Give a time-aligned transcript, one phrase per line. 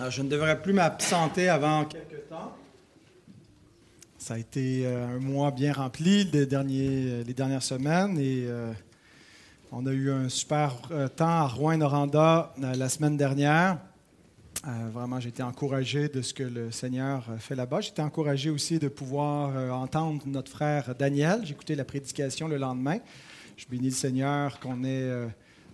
[0.00, 2.52] Euh, je ne devrais plus m'absenter avant quelques temps.
[4.16, 8.72] Ça a été euh, un mois bien rempli les, derniers, les dernières semaines et euh,
[9.72, 10.76] on a eu un super
[11.16, 13.78] temps à Rouen-Noranda la semaine dernière.
[14.64, 17.80] vraiment, j'ai été encouragé de ce que le Seigneur fait là-bas.
[17.80, 21.42] Été encouragé aussi de pouvoir entendre notre frère Daniel.
[21.50, 22.98] Écouté la prédication le lendemain.
[23.58, 25.28] Je bénis le Seigneur qu'on ait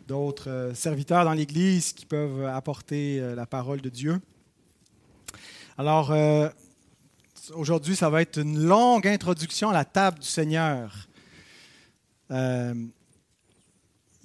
[0.07, 4.21] d'autres euh, serviteurs dans l'Église qui peuvent apporter euh, la parole de Dieu.
[5.79, 6.49] Alors, euh,
[7.55, 11.09] aujourd'hui, ça va être une longue introduction à la table du Seigneur.
[12.31, 12.91] il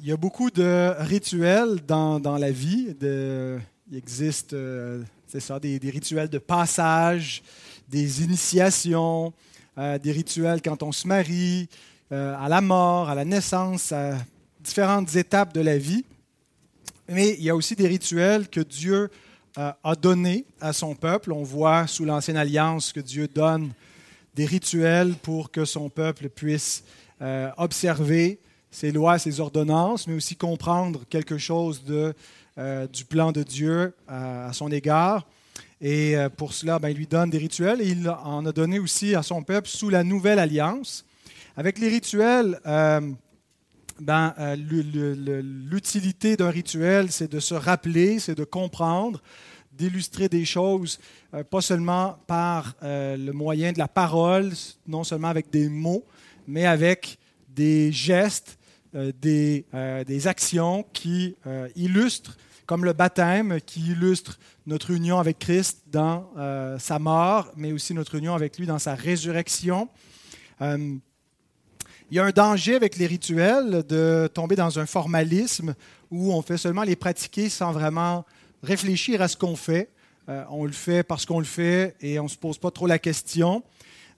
[0.01, 2.95] y a beaucoup de rituels dans, dans la vie.
[3.01, 4.55] Il existe,
[5.27, 7.41] c'est ça, des, des, rituels de passage,
[7.89, 9.33] des initiations,
[9.75, 11.67] des rituels quand on se marie,
[12.11, 13.91] à la mort, à la naissance,
[14.59, 16.05] différentes étapes de la vie,
[17.07, 19.09] mais il y a aussi des rituels que Dieu
[19.57, 21.31] euh, a donnés à son peuple.
[21.31, 23.71] On voit sous l'Ancienne Alliance que Dieu donne
[24.35, 26.83] des rituels pour que son peuple puisse
[27.21, 33.41] euh, observer ses lois, ses ordonnances, mais aussi comprendre quelque chose euh, du plan de
[33.41, 35.25] Dieu à son égard.
[35.81, 39.15] Et pour cela, ben, il lui donne des rituels et il en a donné aussi
[39.15, 41.05] à son peuple sous la Nouvelle Alliance.
[41.55, 42.59] Avec les rituels,
[43.99, 49.21] ben, euh, l'utilité d'un rituel, c'est de se rappeler, c'est de comprendre,
[49.73, 50.99] d'illustrer des choses,
[51.33, 54.51] euh, pas seulement par euh, le moyen de la parole,
[54.87, 56.05] non seulement avec des mots,
[56.47, 57.17] mais avec
[57.49, 58.57] des gestes,
[58.93, 59.65] des,
[60.25, 61.35] actions qui
[61.75, 66.31] illustrent, comme le baptême, qui illustre notre union avec Christ dans
[66.79, 69.89] sa mort, mais aussi notre union avec lui dans sa résurrection.
[72.11, 75.75] Il y a un danger avec les rituels de tomber dans un formalisme
[76.09, 78.25] où on fait seulement les pratiquer sans vraiment
[78.63, 79.91] réfléchir à ce qu'on fait.
[80.27, 82.87] Euh, on le fait parce qu'on le fait et on ne se pose pas trop
[82.87, 83.61] la question.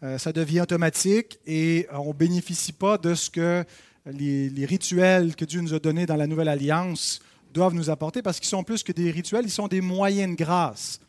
[0.04, 3.66] Euh, ça devient automatique et on ne bénéficie pas de ce que
[4.06, 7.20] les, les, rituels que Dieu nous a donnés dans la Nouvelle Alliance
[7.54, 10.42] doivent nous apporter parce qu'ils sont plus que des rituels, ils sont des moyens de
[10.42, 11.02] grâce.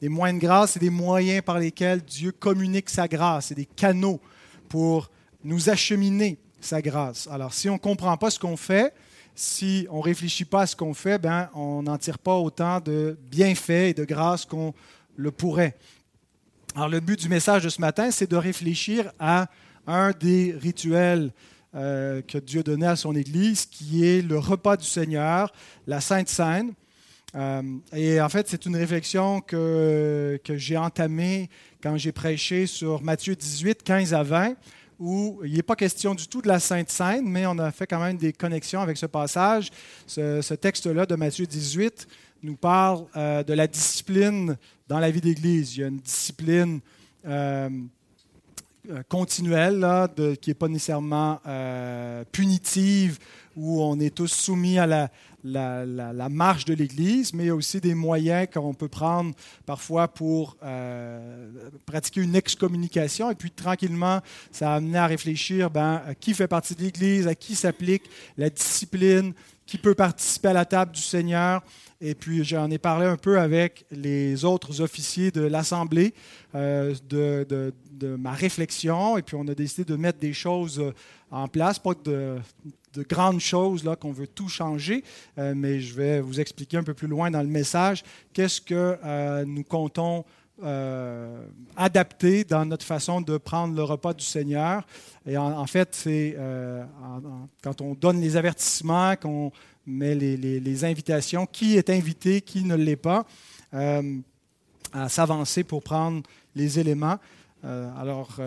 [0.00, 3.66] Des moyens de grâce, c'est des moyens par lesquels Dieu communique sa grâce, c'est des
[3.66, 4.20] canaux
[4.68, 5.10] pour
[5.44, 7.28] nous acheminer sa grâce.
[7.30, 8.92] Alors, si on ne comprend pas ce qu'on fait,
[9.34, 12.80] si on ne réfléchit pas à ce qu'on fait, ben, on n'en tire pas autant
[12.80, 14.74] de bienfaits et de grâce qu'on
[15.16, 15.76] le pourrait.
[16.74, 19.48] Alors, le but du message de ce matin, c'est de réfléchir à
[19.86, 21.32] un des rituels
[21.74, 25.52] euh, que Dieu donnait à son Église, qui est le repas du Seigneur,
[25.86, 26.72] la Sainte Seine.
[27.36, 27.62] Euh,
[27.92, 31.48] et en fait, c'est une réflexion que, que j'ai entamée
[31.82, 34.54] quand j'ai prêché sur Matthieu 18, 15 à 20
[35.00, 37.86] où il n'est pas question du tout de la Sainte Seine, mais on a fait
[37.86, 39.70] quand même des connexions avec ce passage.
[40.06, 42.06] Ce, texte-là de Matthieu 18
[42.42, 44.56] nous parle euh, de la discipline
[44.88, 45.76] dans la vie d'Église.
[45.76, 46.80] Il y a une discipline
[47.26, 47.70] euh,
[48.90, 49.84] euh, continuelle
[50.40, 51.40] qui n'est pas nécessairement
[52.30, 53.18] punitive,
[53.60, 54.86] où on est tous soumis à
[55.44, 59.34] la, marche de l'Église, mais il y a aussi des moyens qu'on peut prendre
[59.66, 61.50] parfois pour euh,
[61.84, 63.30] pratiquer une excommunication.
[63.30, 67.26] Et puis tranquillement, ça a amené à réfléchir ben, à qui fait partie de l'Église,
[67.26, 68.04] à qui s'applique
[68.38, 69.34] la discipline,
[69.66, 71.62] qui peut participer à la table du Seigneur.
[72.00, 76.14] Et puis j'en ai parlé un peu avec les autres officiers de l'Assemblée
[76.54, 77.46] euh, de,
[77.92, 79.18] de, ma réflexion.
[79.18, 80.82] Et puis on a décidé de mettre des choses
[81.30, 82.38] en place, pas de
[82.94, 85.04] de grandes choses là qu'on veut tout changer,
[85.38, 88.02] euh, mais je vais vous expliquer un peu plus loin dans le message
[88.32, 90.24] qu'est-ce que euh, nous comptons
[90.62, 91.42] euh,
[91.76, 94.86] adapter dans notre façon de prendre le repas du Seigneur.
[95.26, 96.36] Et en, fait, c'est
[97.62, 99.52] quand on donne les avertissements, qu'on
[99.86, 103.26] met les, les, invitations, qui est invité, qui ne l'est pas,
[103.72, 106.22] à s'avancer pour prendre
[106.54, 107.18] les éléments.
[107.62, 108.38] alors,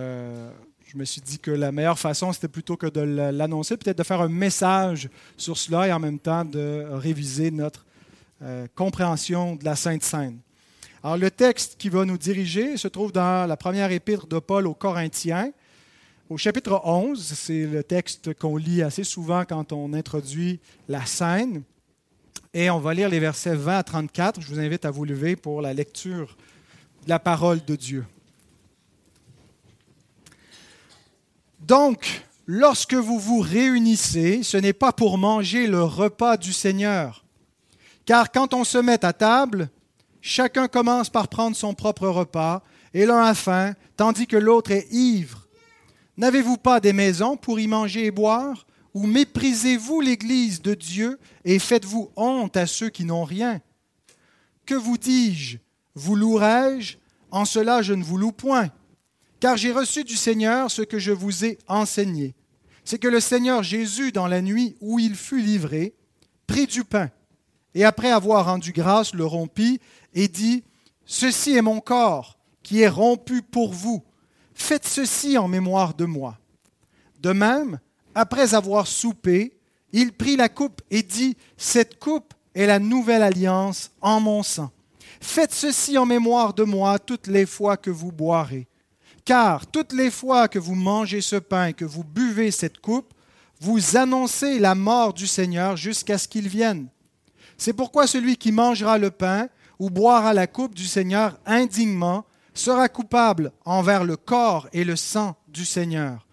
[0.93, 4.03] je me suis dit que la meilleure façon, c'était plutôt que de l'annoncer, peut-être de
[4.03, 7.83] faire un message sur cela et en même temps de réviser notre
[8.43, 10.37] euh, compréhension de la Sainte Seine.
[11.01, 14.67] Alors, le texte qui va nous diriger se trouve dans la première épître de Paul
[14.67, 15.51] aux Corinthiens,
[16.29, 17.19] au chapitre 11.
[17.23, 21.63] C'est le texte qu'on lit assez souvent quand on introduit la Seine.
[22.53, 24.41] Et on va lire les versets 20 à 34.
[24.41, 26.37] Je vous invite à vous lever pour la lecture
[27.05, 28.05] de la parole de Dieu.
[31.65, 37.23] Donc, lorsque vous vous réunissez, ce n'est pas pour manger le repas du Seigneur.
[38.05, 39.69] Car quand on se met à table,
[40.19, 42.63] chacun commence par prendre son propre repas,
[42.93, 45.47] et l'un a faim, tandis que l'autre est ivre.
[46.17, 48.67] N'avez-vous pas des maisons pour y manger et boire?
[48.93, 53.59] Ou méprisez-vous l'Église de Dieu et faites-vous honte à ceux qui n'ont rien?
[54.67, 55.57] Que vous dis-je?
[55.95, 56.97] Vous louerai-je?
[57.31, 58.69] En cela je ne vous loue point.
[59.43, 62.33] Car j'ai reçu du Seigneur ce que je vous ai enseigné.
[62.85, 65.93] C'est que le Seigneur Jésus, dans la nuit où il fut livré,
[66.47, 67.09] prit du pain,
[67.75, 69.81] et après avoir rendu grâce, le rompit,
[70.13, 70.63] et dit,
[71.05, 74.01] Ceci est mon corps, qui est rompu pour vous.
[74.53, 76.39] Faites ceci en mémoire de moi.
[77.19, 77.81] De même,
[78.15, 79.57] après avoir soupé,
[79.91, 84.71] il prit la coupe et dit, Cette coupe est la nouvelle alliance en mon sang.
[85.19, 88.69] Faites ceci en mémoire de moi toutes les fois que vous boirez.
[89.25, 93.13] Car toutes les fois que vous mangez ce pain et que vous buvez cette coupe,
[93.61, 96.87] vous annoncez la mort du Seigneur jusqu'à ce qu'il vienne.
[97.57, 99.47] C'est pourquoi celui qui mangera le pain
[99.79, 105.35] ou boira la coupe du Seigneur indignement sera coupable envers le corps et le sang
[105.47, 106.27] du Seigneur.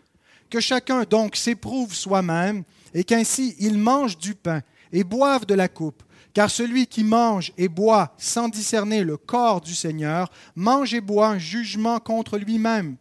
[0.51, 4.63] Que chacun donc s'éprouve soi-même et qu'ainsi il mange du pain
[4.93, 6.03] et boive de la coupe.
[6.32, 11.29] Car celui qui mange et boit sans discerner le corps du Seigneur mange et boit
[11.29, 12.97] un jugement contre lui-même.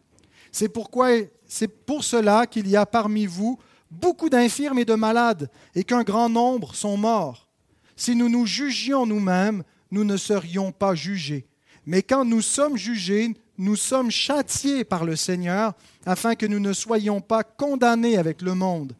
[0.50, 1.10] C'est pourquoi
[1.46, 3.58] c'est pour cela qu'il y a parmi vous
[3.90, 7.48] beaucoup d'infirmes et de malades, et qu'un grand nombre sont morts.
[7.96, 11.46] Si nous nous jugions nous-mêmes, nous ne serions pas jugés.
[11.86, 15.74] Mais quand nous sommes jugés, nous sommes châtiés par le Seigneur,
[16.06, 18.94] afin que nous ne soyons pas condamnés avec le monde.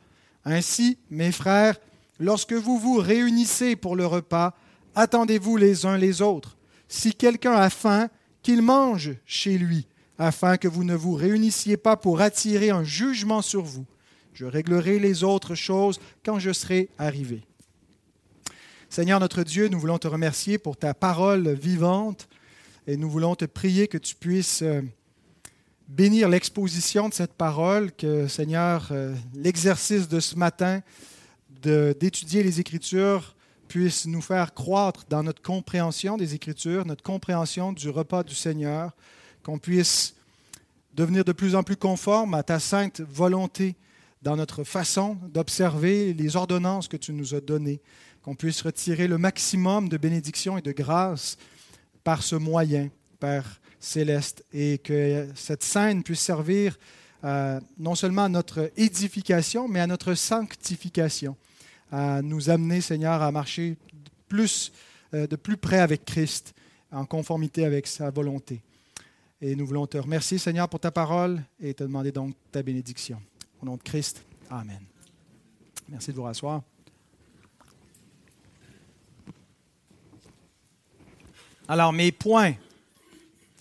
[0.44, 1.78] Ainsi, mes frères,
[2.20, 4.54] lorsque vous vous réunissez pour le repas,
[4.94, 6.56] attendez-vous les uns les autres.
[6.86, 8.08] Si quelqu'un a faim,
[8.42, 9.86] qu'il mange chez lui,
[10.18, 13.86] afin que vous ne vous réunissiez pas pour attirer un jugement sur vous.
[14.34, 17.42] Je réglerai les autres choses quand je serai arrivé.
[18.88, 22.28] Seigneur notre Dieu, nous voulons te remercier pour ta parole vivante
[22.86, 24.82] et nous voulons te prier que tu puisses euh,
[25.88, 30.80] bénir l'exposition de cette parole, que Seigneur, euh, l'exercice de ce matin
[31.62, 33.34] d'étudier les Écritures
[33.68, 38.92] puisse nous faire croître dans notre compréhension des Écritures, notre compréhension du repas du Seigneur,
[39.42, 40.16] qu'on puisse
[40.94, 43.76] devenir de plus en plus conforme à ta sainte volonté
[44.22, 47.80] dans notre façon d'observer les ordonnances que tu nous as données,
[48.22, 51.38] qu'on puisse retirer le maximum de bénédiction et de grâce
[52.04, 56.76] par ce moyen, Père céleste, et que cette scène puisse servir
[57.24, 61.36] euh, non seulement à notre édification, mais à notre sanctification,
[61.90, 63.76] à nous amener, Seigneur, à marcher
[64.28, 64.72] plus,
[65.14, 66.54] euh, de plus près avec Christ,
[66.92, 68.62] en conformité avec sa volonté.
[69.40, 73.20] Et nous voulons te remercier, Seigneur, pour ta parole et te demander donc ta bénédiction.
[73.62, 74.22] Au nom de Christ,
[74.52, 74.80] Amen.
[75.88, 76.62] Merci de vous rasseoir.
[81.68, 82.54] Alors, mes points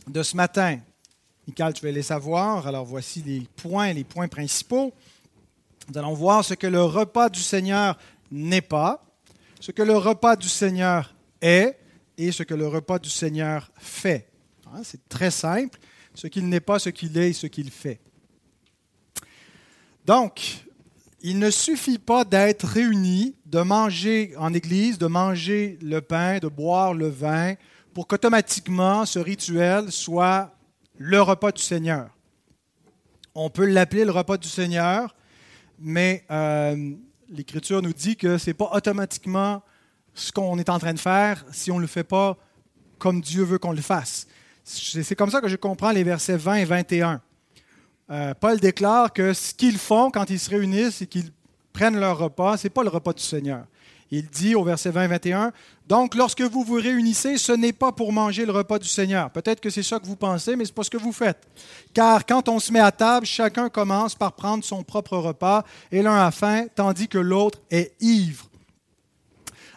[0.07, 0.79] de ce matin,
[1.47, 2.65] Michael, tu vas les savoir?
[2.65, 4.91] Alors, voici les points, les points principaux.
[5.89, 7.99] Nous allons voir ce que le repas du Seigneur
[8.31, 9.05] n'est pas,
[9.59, 11.77] ce que le repas du Seigneur est
[12.17, 14.29] et ce que le repas du Seigneur fait.
[14.67, 15.79] Hein, c'est très simple.
[16.13, 17.99] Ce qu'il n'est pas, ce qu'il est et ce qu'il fait.
[20.05, 20.65] Donc,
[21.21, 26.47] il ne suffit pas d'être réunis, de manger en Église, de manger le pain, de
[26.47, 27.55] boire le vin,
[27.93, 30.55] pour qu'automatiquement ce rituel soit
[30.97, 32.09] le repas du Seigneur.
[33.35, 35.15] On peut l'appeler le repas du Seigneur,
[35.79, 36.93] mais euh,
[37.29, 39.61] l'Écriture nous dit que ce n'est pas automatiquement
[40.13, 42.37] ce qu'on est en train de faire si on ne le fait pas
[42.97, 44.27] comme Dieu veut qu'on le fasse.
[44.63, 47.21] C'est comme ça que je comprends les versets 20 et 21.
[48.11, 51.31] Euh, Paul déclare que ce qu'ils font quand ils se réunissent et qu'ils
[51.71, 53.65] prennent leur repas, ce n'est pas le repas du Seigneur.
[54.11, 55.51] Il dit au verset 20 et 21,
[55.87, 59.29] Donc lorsque vous vous réunissez, ce n'est pas pour manger le repas du Seigneur.
[59.29, 61.47] Peut-être que c'est ça que vous pensez, mais ce n'est pas ce que vous faites.
[61.93, 66.01] Car quand on se met à table, chacun commence par prendre son propre repas, et
[66.01, 68.45] l'un a faim, tandis que l'autre est ivre.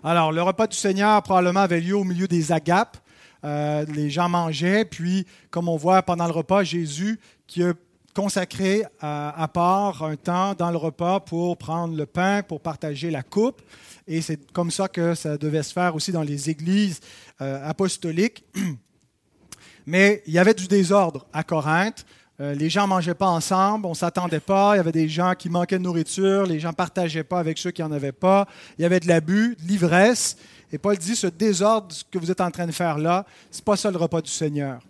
[0.05, 2.97] Alors, le repas du Seigneur probablement avait lieu au milieu des agapes.
[3.45, 7.73] Euh, les gens mangeaient, puis comme on voit pendant le repas, Jésus qui a
[8.14, 13.23] consacrer à, part un temps dans le repas pour prendre le pain, pour partager la
[13.23, 13.62] coupe.
[14.07, 17.00] Et c'est comme ça que ça devait se faire aussi dans les églises
[17.40, 18.45] euh, apostoliques.
[19.87, 22.04] Mais il y avait du désordre à Corinthe.
[22.40, 24.75] Euh, les gens ne mangeaient pas ensemble, on ne s'attendait pas.
[24.75, 27.59] Il y avait des gens qui manquaient de nourriture, les gens ne partageaient pas avec
[27.59, 28.47] ceux qui n'en avaient pas.
[28.78, 30.37] Il y avait de l'abus, de l'ivresse.
[30.73, 33.64] Et Paul dit, ce désordre que vous êtes en train de faire là, ce n'est
[33.64, 34.81] pas ça le repas du Seigneur.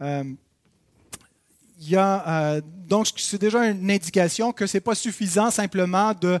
[0.00, 0.24] Euh,
[1.80, 6.38] y a, euh, donc, c'est déjà une indication que ce n'est pas suffisant simplement de,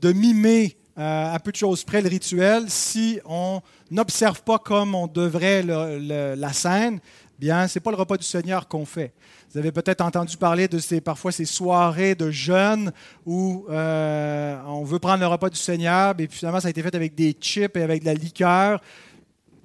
[0.00, 3.60] de mimer euh, à peu de choses près le rituel si on
[3.90, 7.00] n'observe pas comme on devrait la scène.
[7.38, 9.14] Bien, c'est pas le repas du Seigneur qu'on fait.
[9.50, 12.92] Vous avez peut-être entendu parler de ces parfois ces soirées de jeûne
[13.24, 16.94] où euh, on veut prendre le repas du Seigneur, et finalement ça a été fait
[16.94, 18.80] avec des chips et avec de la liqueur.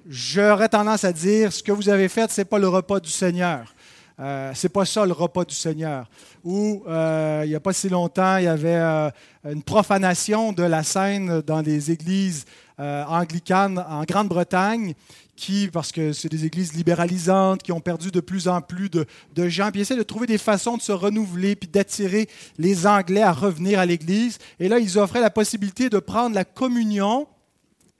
[0.08, 3.10] j'aurais tendance à dire ce que vous avez fait, ce n'est pas le repas du
[3.10, 3.75] Seigneur.
[4.18, 6.08] Euh, c'est pas ça le repas du Seigneur.
[6.42, 9.10] Ou euh, il n'y a pas si longtemps, il y avait euh,
[9.44, 12.44] une profanation de la scène dans des églises
[12.78, 14.92] anglicanes en Grande-Bretagne,
[15.34, 19.06] qui, parce que c'est des églises libéralisantes, qui ont perdu de plus en plus de,
[19.34, 23.22] de gens, puis essaient de trouver des façons de se renouveler, puis d'attirer les Anglais
[23.22, 24.36] à revenir à l'Église.
[24.60, 27.26] Et là, ils offraient la possibilité de prendre la communion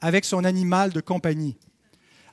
[0.02, 1.56] avec son animal de compagnie.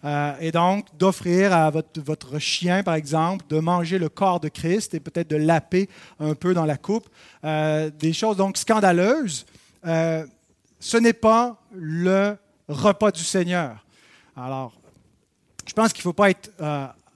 [0.05, 4.93] Euh, et donc d'offrir à votre, chien, par exemple, de manger le corps de Christ
[4.93, 7.07] et peut-être de laper un peu dans la coupe.
[7.45, 9.45] Euh, des choses donc scandaleuses.
[9.86, 10.25] Euh,
[10.79, 12.36] ce n'est pas le
[12.67, 13.86] repas du Seigneur.
[14.36, 14.74] Alors,
[15.65, 16.51] je pense qu'il ne faut pas être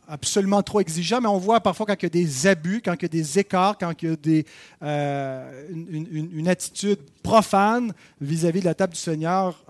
[0.07, 3.01] absolument trop exigeant, mais on voit parfois quand il y a des abus, quand il
[3.01, 4.45] y a des écarts, quand il y a des,
[5.69, 7.91] une, attitude profane
[8.21, 9.61] vis-à-vis -vis de la table du Seigneur,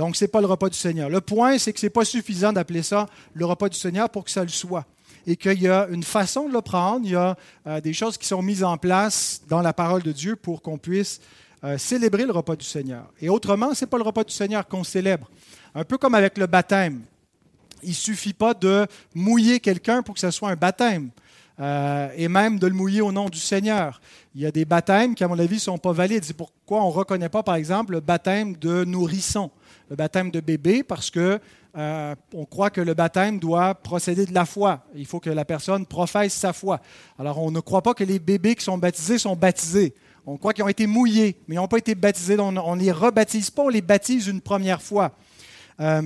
[0.00, 1.10] donc, ce n'est pas le repas du Seigneur.
[1.10, 4.24] Le point, c'est que ce n'est pas suffisant d'appeler ça le repas du Seigneur pour
[4.24, 4.86] que ça le soit.
[5.26, 8.16] Et qu'il y a une façon de le prendre, il y a euh, des choses
[8.16, 11.20] qui sont mises en place dans la parole de Dieu pour qu'on puisse
[11.64, 13.12] euh, célébrer le repas du Seigneur.
[13.20, 15.30] Et autrement, ce n'est pas le repas du Seigneur qu'on célèbre.
[15.74, 17.02] Un peu comme avec le baptême.
[17.82, 21.10] Il ne suffit pas de mouiller quelqu'un pour que ce soit un baptême.
[21.60, 24.00] Euh, et même de le mouiller au nom du Seigneur.
[24.34, 26.24] Il y a des baptêmes qui, à mon avis, ne sont pas valides.
[26.24, 29.50] C'est pourquoi on ne reconnaît pas, par exemple, le baptême de nourrisson
[29.90, 31.40] le baptême de bébé parce que
[31.76, 34.84] euh, on croit que le baptême doit procéder de la foi.
[34.94, 36.80] Il faut que la personne professe sa foi.
[37.18, 39.94] Alors on ne croit pas que les bébés qui sont baptisés sont baptisés.
[40.26, 42.38] On croit qu'ils ont été mouillés, mais ils n'ont pas été baptisés.
[42.38, 45.12] On ne les rebaptise pas, on les baptise une première fois.
[45.80, 46.02] Euh,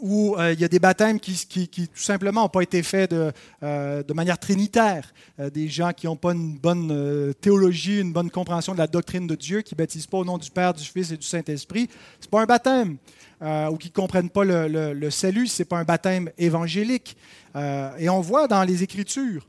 [0.00, 3.32] où euh, il y a des baptêmes qui, tout simplement n'ont pas été faits de,
[3.62, 5.12] euh, manière trinitaire.
[5.38, 9.26] Euh, des gens qui n'ont pas une bonne théologie, une bonne compréhension de la doctrine
[9.26, 11.88] de Dieu, qui ne baptisent pas au nom du Père, du Fils et du Saint-Esprit.
[12.20, 12.96] Ce n'est pas un baptême.
[13.40, 17.16] ou qui ne comprennent pas le, le, salut, ce n'est pas un baptême évangélique.
[17.54, 19.46] et on voit dans les Écritures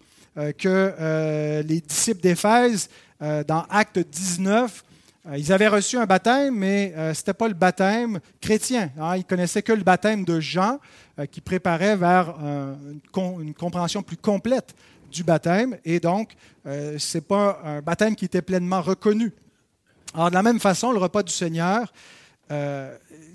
[0.58, 2.90] que les disciples d'Éphèse,
[3.20, 4.89] dans Acte 19, euh,
[5.38, 8.90] ils avaient reçu un baptême, mais euh, ce n'était pas le baptême chrétien.
[9.00, 9.18] Hein.
[9.18, 10.80] Ils connaissaient que le baptême de Jean,
[11.20, 14.74] euh, qui préparait vers une, compréhension plus complète
[15.12, 15.78] du baptême.
[15.86, 16.34] Et donc,
[16.66, 19.34] ce n'est pas un baptême qui était pleinement reconnu.
[20.14, 21.92] Alors, de la même façon, le repas du Seigneur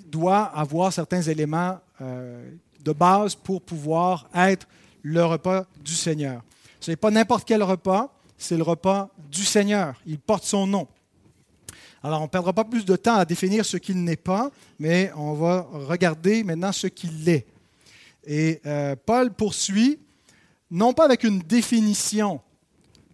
[0.07, 4.67] doit avoir certains éléments de base pour pouvoir être
[5.03, 6.43] le repas du Seigneur.
[6.81, 9.95] Ce n'est pas n'importe quel repas, c'est le repas du Seigneur.
[10.07, 10.87] Il porte son nom.
[12.05, 15.11] Alors, on ne perdra pas plus de temps à définir ce qu'il n'est pas, mais
[15.17, 17.47] on va regarder maintenant ce qu'il est.
[18.27, 19.99] Et euh, Paul poursuit,
[20.71, 22.43] non pas avec une définition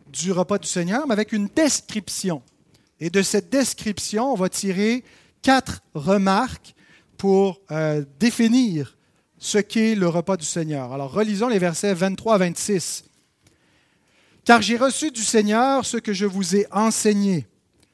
[0.08, 2.42] du repas du Seigneur, mais avec une description.
[2.98, 5.04] Et de cette description, on va tirer
[5.40, 6.74] quatre remarques
[7.16, 8.96] pour euh, définir
[9.38, 10.92] ce qu'est le repas du Seigneur.
[10.92, 13.04] Alors, relisons les versets 23 à 26.
[14.44, 17.46] Car j'ai reçu du Seigneur ce que je vous ai enseigné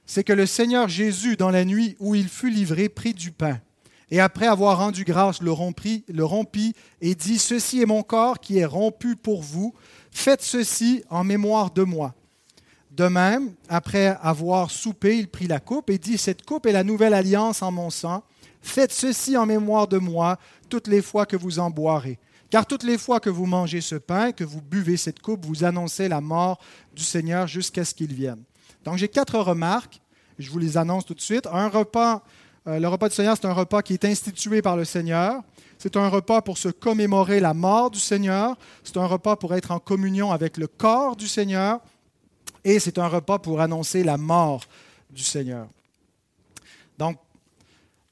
[0.06, 3.60] c'est que le Seigneur Jésus, dans la nuit où il fut livré, prit du pain.
[4.10, 8.38] Et après avoir rendu grâce, le rompit, le rompit et dit, Ceci est mon corps
[8.38, 9.74] qui est rompu pour vous.
[10.12, 12.14] Faites ceci en mémoire de moi.
[12.92, 16.84] De même, après avoir soupé, il prit la coupe et dit, Cette coupe est la
[16.84, 18.22] nouvelle alliance en mon sang.
[18.62, 22.18] Faites ceci en mémoire de moi toutes les fois que vous en boirez.
[22.48, 25.64] Car toutes les fois que vous mangez ce pain, que vous buvez cette coupe, vous
[25.64, 26.60] annoncez la mort
[26.94, 28.42] du Seigneur jusqu'à ce qu'il vienne.
[28.86, 30.00] Donc j'ai quatre remarques,
[30.38, 31.48] je vous les annonce tout de suite.
[31.50, 32.22] Un repas,
[32.68, 35.42] euh, le repas du Seigneur, c'est un repas qui est institué par le Seigneur.
[35.76, 38.56] C'est un repas pour se commémorer la mort du Seigneur.
[38.84, 41.80] C'est un repas pour être en communion avec le corps du Seigneur.
[42.62, 44.62] Et c'est un repas pour annoncer la mort
[45.10, 45.66] du Seigneur.
[46.96, 47.18] Donc,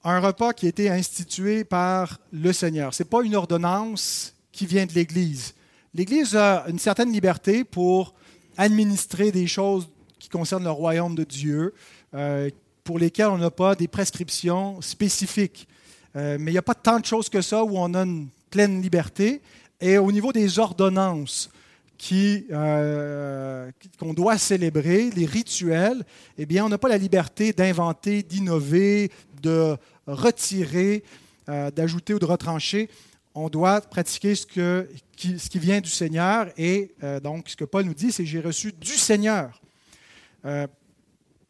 [0.03, 2.93] un repas qui a été institué par le Seigneur.
[2.93, 5.55] Ce n'est pas une ordonnance qui vient de l'Église.
[5.95, 8.13] L'Église a une certaine liberté pour
[8.57, 9.89] administrer des choses
[10.25, 11.75] qui concernent le royaume de Dieu,
[12.15, 12.49] euh,
[12.83, 15.69] pour lesquels on n'a pas des prescriptions spécifiques.
[16.17, 18.29] Euh, mais il n'y a pas tant de choses que ça où on a une
[18.49, 19.43] pleine liberté.
[19.83, 21.51] Et au niveau des ordonnances
[22.11, 26.03] euh, qu'on doit célébrer, les rituels,
[26.39, 29.11] eh bien, on n'a pas la liberté d'inventer, d'innover,
[29.43, 29.77] de
[30.07, 31.05] retirer,
[31.47, 32.89] d'ajouter ou de retrancher.
[33.35, 36.49] On doit pratiquer ce qui vient du Seigneur.
[36.57, 39.61] Et donc, ce que Paul nous dit, c'est j'ai reçu du Seigneur.
[40.45, 40.67] Euh,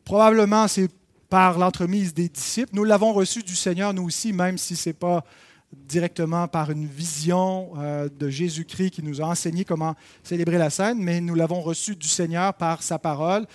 [0.05, 0.89] probablement, c'est
[1.29, 2.75] par l'entremise des disciples.
[2.75, 5.25] Nous l'avons reçu du Seigneur, nous aussi, même si ce n'est pas
[5.73, 10.99] directement par une vision euh, de Jésus-Christ qui nous a enseigné comment célébrer la scène,
[10.99, 13.47] mais nous l'avons reçu du Seigneur par sa parole,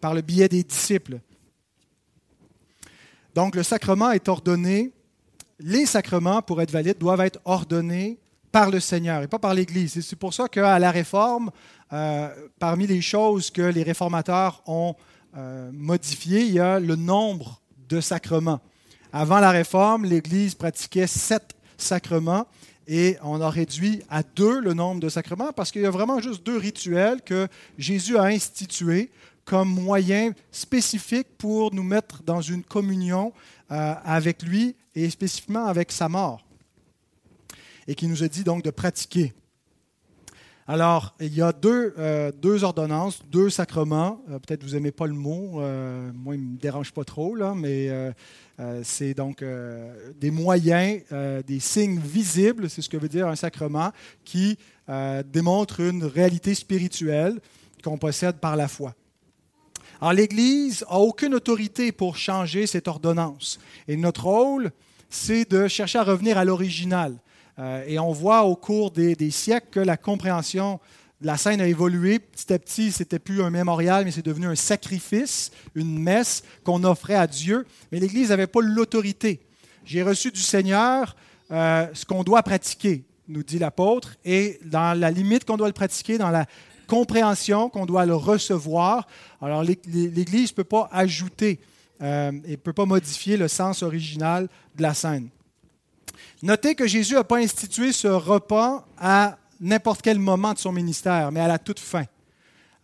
[0.00, 1.20] par le biais des disciples.
[3.34, 4.92] Donc le sacrement est ordonné
[5.62, 8.18] les sacrements, pour être valides, doivent être ordonnés
[8.52, 9.98] par le Seigneur et pas par l'Église.
[10.06, 11.50] c'est pour ça qu'à la Réforme,
[11.92, 12.28] euh,
[12.58, 14.94] parmi les choses que les réformateurs ont
[15.36, 18.60] euh, modifiées, il y a le nombre de sacrements.
[19.12, 22.46] Avant la Réforme, l'Église pratiquait sept sacrements
[22.86, 26.20] et on a réduit à deux le nombre de sacrements parce qu'il y a vraiment
[26.20, 29.10] juste deux rituels que Jésus a institués
[29.44, 33.32] comme moyen spécifique pour nous mettre dans une communion
[33.70, 36.44] euh, avec lui et spécifiquement avec sa mort.
[37.86, 39.32] Et qui nous a dit donc de pratiquer.
[40.68, 44.22] Alors, il y a deux, euh, deux ordonnances, deux sacrements.
[44.30, 45.60] Euh, peut-être vous n'aimez pas le mot,
[46.14, 47.90] moi, il ne me dérange pas trop, là, mais
[48.84, 49.44] c'est donc
[50.20, 51.02] des moyens,
[51.46, 53.90] des signes visibles, c'est ce que veut dire un sacrement,
[54.24, 54.56] qui
[55.32, 57.40] démontrent une réalité spirituelle
[57.82, 58.94] qu'on possède par la foi.
[60.00, 63.60] Alors l'Église n'a aucune autorité pour changer cette ordonnance.
[63.86, 64.72] Et notre rôle,
[65.08, 67.16] c'est de chercher à revenir à l'original.
[67.62, 70.80] Euh, et on voit au cours des, siècles que la compréhension
[71.20, 72.18] de la scène a évolué.
[72.18, 76.82] Petit à petit, c'était plus un mémorial, mais c'est devenu un sacrifice, une messe qu'on
[76.82, 77.64] offrait à Dieu.
[77.92, 79.40] Mais l'Église n'avait pas l'autorité.
[79.84, 81.14] J'ai reçu du Seigneur
[81.52, 85.72] euh, ce qu'on doit pratiquer, nous dit l'apôtre, et dans la limite qu'on doit le
[85.72, 86.46] pratiquer, dans la
[86.88, 89.06] compréhension qu'on doit le recevoir.
[89.40, 91.60] Alors l'Église ne peut pas ajouter
[92.02, 95.28] euh, et ne peut pas modifier le sens original de la scène.
[96.42, 101.30] Notez que Jésus n'a pas institué ce repas à n'importe quel moment de son ministère,
[101.30, 102.04] mais à la toute fin.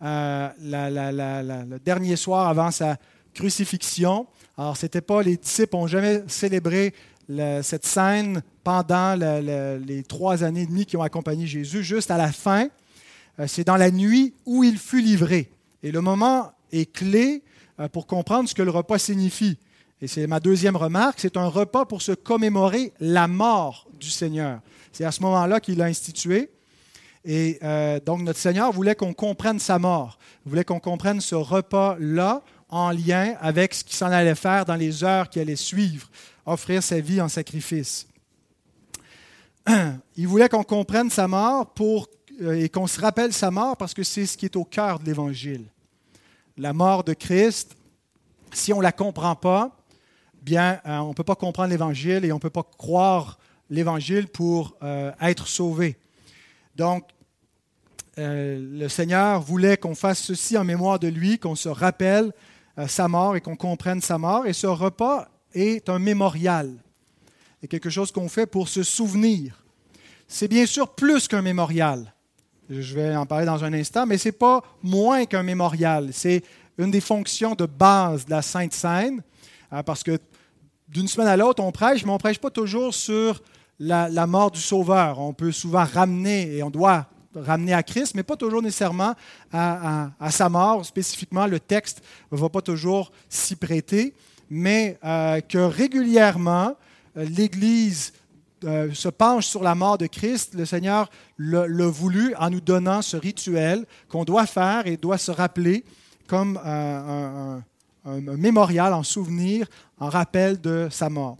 [0.01, 2.95] Euh, le dernier soir avant sa
[3.33, 4.27] crucifixion.
[4.57, 6.93] Alors, c'était pas, les disciples n'ont jamais célébré
[7.61, 11.83] cette scène pendant les trois années et demie qui ont accompagné Jésus.
[11.83, 12.69] Juste à la fin,
[13.39, 15.51] euh, c'est dans la nuit où il fut livré.
[15.83, 17.43] Et le moment est clé
[17.79, 19.57] euh, pour comprendre ce que le repas signifie.
[20.01, 24.61] Et c'est ma deuxième remarque, c'est un repas pour se commémorer la mort du Seigneur.
[24.93, 26.49] C'est à ce moment-là qu'il l'a institué.
[27.25, 31.35] Et euh, donc notre Seigneur voulait qu'on comprenne sa mort, il voulait qu'on comprenne ce
[31.35, 36.09] repas-là en lien avec ce qu'il s'en allait faire dans les heures qui allaient suivre,
[36.45, 38.07] offrir sa vie en sacrifice.
[40.15, 42.07] Il voulait qu'on comprenne sa mort pour
[42.41, 44.99] euh, et qu'on se rappelle sa mort parce que c'est ce qui est au cœur
[44.99, 45.65] de l'Évangile.
[46.57, 47.75] La mort de Christ,
[48.53, 49.78] si on ne la comprend pas,
[50.57, 53.37] euh, on ne peut pas comprendre l'Évangile et on ne peut pas croire
[53.69, 55.97] l'Évangile pour euh, être sauvé.
[56.75, 57.03] Donc,
[58.21, 62.33] le Seigneur voulait qu'on fasse ceci en mémoire de lui, qu'on se rappelle
[62.85, 64.45] sa mort et qu'on comprenne sa mort.
[64.45, 66.73] Et ce repas est un mémorial.
[67.61, 69.63] C'est quelque chose qu'on fait pour se souvenir.
[70.27, 72.13] C'est bien sûr plus qu'un mémorial.
[72.69, 76.09] Je vais en parler dans un instant, mais ce n'est pas moins qu'un mémorial.
[76.13, 76.43] C'est
[76.77, 79.23] une des fonctions de base de la Sainte Seine,
[79.71, 80.19] hein, parce que
[80.89, 83.41] d'une semaine à l'autre, on prêche, mais on ne prêche pas toujours sur
[83.79, 85.19] la, mort du Sauveur.
[85.19, 89.13] On peut souvent ramener, et on doit ramener à Christ, mais pas toujours nécessairement
[89.51, 90.85] à, sa mort.
[90.85, 94.15] Spécifiquement, le texte ne va pas toujours s'y prêter,
[94.49, 96.75] mais euh, que régulièrement,
[97.17, 98.13] euh, l'Église
[98.63, 103.01] euh, se penche sur la mort de Christ, le Seigneur l'a voulu en nous donnant
[103.01, 105.85] ce rituel qu'on doit faire et doit se rappeler
[106.27, 107.63] comme un,
[108.05, 109.67] mémorial en souvenir,
[109.99, 111.37] en rappel de sa mort.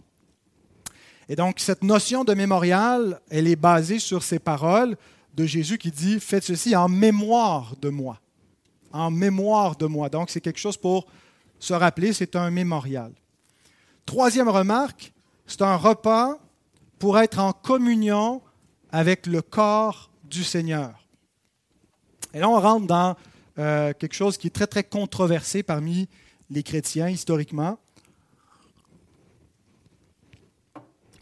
[1.28, 4.96] Et donc, cette notion de mémorial, elle est basée sur ces paroles
[5.34, 8.20] de Jésus qui dit Faites ceci en mémoire de moi.
[8.92, 10.08] En mémoire de moi.
[10.08, 11.06] Donc, c'est quelque chose pour
[11.60, 13.12] se rappeler, c'est un mémorial.
[14.06, 15.12] Troisième remarque,
[15.46, 16.38] c'est un repas
[16.98, 18.42] pour être en communion
[18.90, 21.06] avec le corps du Seigneur.
[22.34, 23.16] Et là, on rentre dans
[23.58, 26.08] euh, quelque chose qui est très, très controversé parmi
[26.50, 27.78] les chrétiens historiquement,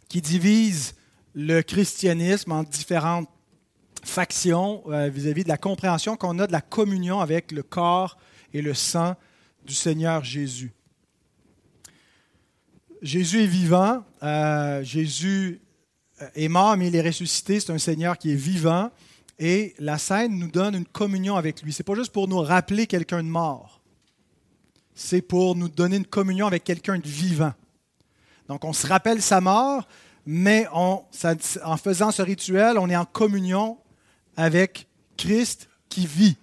[0.08, 0.94] qui divise
[1.34, 3.28] le christianisme en différentes
[4.02, 8.16] factions euh, vis-à-vis de la compréhension qu'on a de la communion avec le corps
[8.54, 9.14] et le sang
[9.64, 10.72] du Seigneur Jésus.
[13.02, 15.60] Jésus est vivant, euh, Jésus
[16.22, 17.60] euh, est mort, mais il est ressuscité.
[17.60, 18.90] C'est un Seigneur qui est vivant.
[19.38, 21.72] Et la scène nous donne une communion avec lui.
[21.72, 23.77] Ce n'est pas juste pour nous rappeler quelqu'un de mort.
[25.00, 27.52] C'est pour nous donner une communion avec quelqu'un de vivant.
[28.48, 29.86] Donc on se rappelle sa mort,
[30.26, 33.78] mais en faisant ce rituel, on est en communion
[34.36, 36.36] avec Christ qui vit.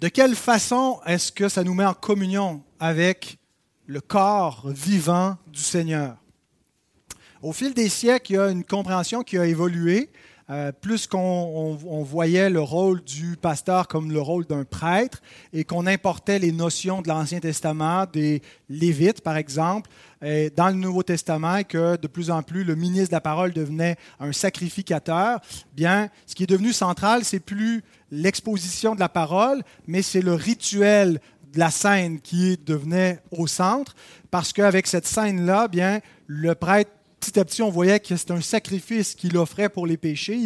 [0.00, 3.38] De quelle façon est-ce que ça nous met en communion avec
[3.86, 6.16] le corps vivant du Seigneur?
[7.40, 10.10] Au fil des siècles, il y a une compréhension qui a évolué
[10.50, 15.86] euh, plus qu'on voyait le rôle du pasteur comme le rôle d'un prêtre et qu'on
[15.86, 19.90] importait les notions de l'Ancien Testament, des Lévites par exemple,
[20.54, 23.54] dans le Nouveau Testament et que de plus en plus le ministre de la parole
[23.54, 25.40] devenait un sacrificateur,
[25.74, 30.34] bien, ce qui est devenu central, c'est plus l'exposition de la parole, mais c'est le
[30.34, 31.20] rituel
[31.52, 33.94] de la scène qui devenait au centre,
[34.30, 38.40] parce qu'avec cette scène-là, bien, le prêtre, petit à petit, on voyait que c'était un
[38.40, 40.36] sacrifice qu'il offrait pour les péchés.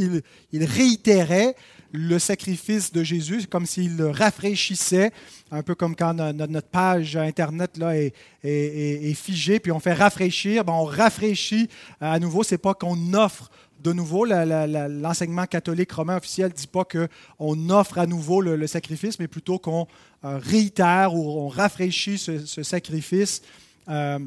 [0.53, 1.55] Il, réitérait
[1.93, 5.13] le sacrifice de Jésus, comme s'il le rafraîchissait,
[5.53, 10.73] un peu comme quand notre page Internet là, est, figée, puis on fait rafraîchir, ben,
[10.73, 11.69] on rafraîchit
[12.01, 12.43] à nouveau.
[12.43, 13.51] C'est pas qu'on offre
[13.85, 19.21] de nouveau, l'enseignement catholique romain officiel ne dit pas qu'on offre à nouveau le, sacrifice,
[19.21, 19.87] mais plutôt qu'on
[20.25, 23.43] euh, réitère ou on rafraîchit ce, sacrifice
[23.89, 24.19] euh,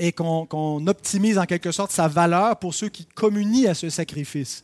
[0.00, 4.62] et qu'on optimise en quelque sorte sa valeur pour ceux qui communient à ce sacrifice.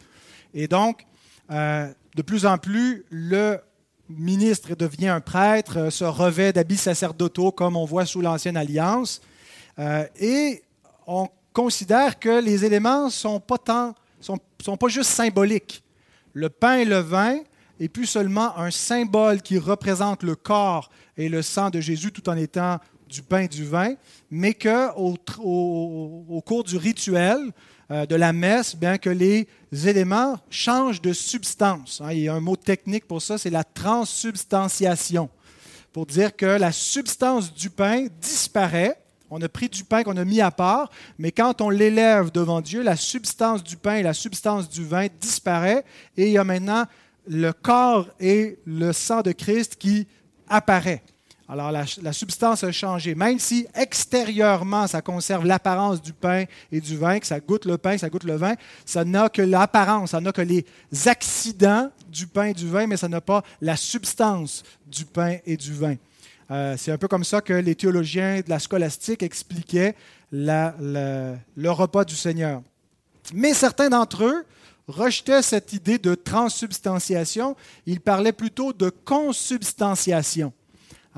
[0.54, 1.06] Et donc,
[1.50, 3.58] euh, de plus en plus, le
[4.08, 9.20] ministre devient un prêtre, se revêt d'habits sacerdotaux comme on voit sous l'Ancienne Alliance,
[10.18, 10.62] et
[11.06, 13.58] on considère que les éléments ne sont pas
[14.20, 15.82] sont, sont pas juste symboliques.
[16.32, 17.38] Le pain et le vin
[17.80, 22.28] est plus seulement un symbole qui représente le corps et le sang de Jésus tout
[22.28, 23.94] en étant du pain et du vin,
[24.30, 27.52] mais qu'au au, cours du rituel
[27.90, 32.00] euh, de la messe, bien que les éléments changent de substance.
[32.00, 35.28] Hein, il y a un mot technique pour ça, c'est la transsubstantiation,
[35.92, 38.98] pour dire que la substance du pain disparaît
[39.30, 42.60] on a pris du pain qu'on a mis à part, mais quand on l'élève devant
[42.60, 45.84] Dieu, la substance du pain et la substance du vin disparaît
[46.16, 46.84] et il y a maintenant
[47.26, 50.06] le corps et le sang de Christ qui
[50.48, 51.02] apparaît.
[51.48, 53.14] Alors la, substance a changé.
[53.14, 57.78] Même si extérieurement ça conserve l'apparence du pain et du vin, que ça goûte le
[57.78, 58.54] pain, ça goûte le vin,
[58.84, 60.66] ça n'a que l'apparence, ça n'a que les
[61.06, 65.56] accidents du pain et du vin, mais ça n'a pas la substance du pain et
[65.56, 65.94] du vin.
[66.50, 69.94] Euh, c'est un peu comme ça que les théologiens de la scolastique expliquaient
[70.32, 71.36] le
[71.68, 72.62] repas du Seigneur.
[73.32, 74.44] Mais certains d'entre eux
[74.88, 77.56] rejetaient cette idée de transsubstantiation.
[77.86, 80.52] Ils parlaient plutôt de consubstantiation.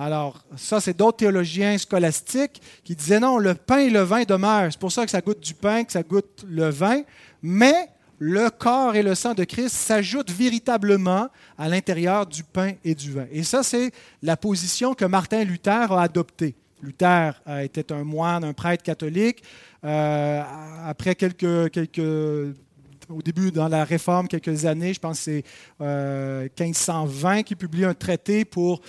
[0.01, 4.69] Alors, ça, c'est d'autres théologiens scolastiques qui disaient non, le pain et le vin demeurent.
[4.71, 7.03] C'est pour ça que ça goûte du pain, que ça goûte le vin.
[7.43, 7.89] Mais
[8.21, 13.13] le corps et le sang de Christ s'ajoutent véritablement à l'intérieur du pain et du
[13.13, 13.27] vin.
[13.33, 13.91] Et ça, c'est
[14.23, 16.55] la position que Martin Luther a adoptée.
[16.81, 19.43] Luther euh, était un moine, un prêtre catholique.
[19.83, 20.43] Euh,
[20.85, 25.43] après quelques, au début, dans la Réforme, quelques années, je pense que
[25.81, 28.81] c'est 1520, euh, qui publie un traité pour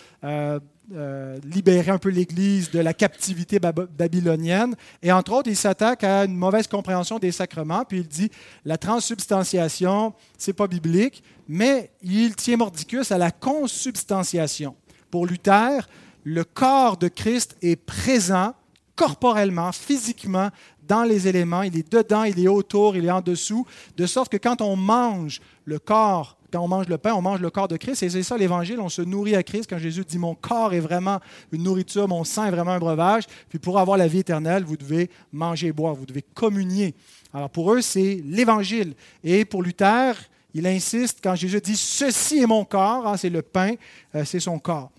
[1.43, 4.75] libérer un peu l'Église de la captivité babylonienne.
[5.04, 8.32] Et entre autres, il s'attaque à une mauvaise compréhension des sacrements, puis il dit
[8.65, 14.75] la transsubstantiation, c'est pas biblique, mais il tient mordicus à la consubstantiation.
[15.12, 15.88] Pour Luther,
[16.23, 18.54] le corps de Christ est présent
[18.95, 20.49] corporellement, physiquement,
[20.88, 21.62] dans les éléments.
[21.62, 24.75] Il est dedans, il est autour, il est en dessous, de sorte que quand on
[24.75, 28.03] mange le corps quand on mange le pain, on mange le corps de Christ.
[28.03, 29.69] Et c'est ça l'évangile, on se nourrit à Christ.
[29.69, 31.19] Quand Jésus dit Mon corps est vraiment
[31.51, 33.25] une nourriture, mon sang est vraiment un breuvage.
[33.49, 36.95] Puis pour avoir la vie éternelle, vous devez manger et boire, vous devez communier.
[37.33, 38.93] Alors pour eux, c'est l'évangile.
[39.23, 40.13] Et pour Luther,
[40.53, 43.75] il insiste quand Jésus dit Ceci est mon corps, hein, c'est le pain,
[44.15, 44.91] euh, c'est son corps.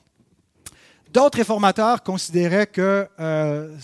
[1.12, 3.76] D'autres réformateurs considéraient que euh,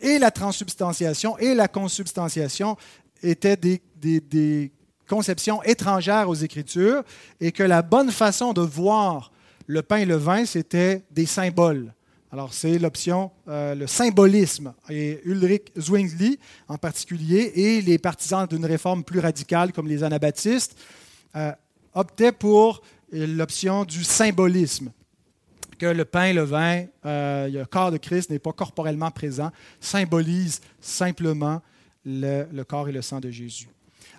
[0.00, 2.76] et la transsubstantiation et la consubstantiation
[3.22, 4.72] étaient des, des
[5.08, 7.02] conception étrangère aux Écritures
[7.40, 9.32] et que la bonne façon de voir
[9.66, 11.92] le pain et le vin, c'était des symboles.
[12.32, 14.74] Alors, c'est l'option, euh, le symbolisme.
[14.90, 16.38] Et Ulrich Zwingli,
[16.68, 20.76] en particulier, et les partisans d'une réforme plus radicale, comme les anabaptistes,
[21.36, 21.52] euh,
[21.94, 24.90] optaient pour l'option du symbolisme.
[25.78, 29.50] Que le pain et le vin, euh, le corps de Christ n'est pas corporellement présent,
[29.80, 31.62] symbolise simplement
[32.04, 33.68] le corps et le sang de Jésus.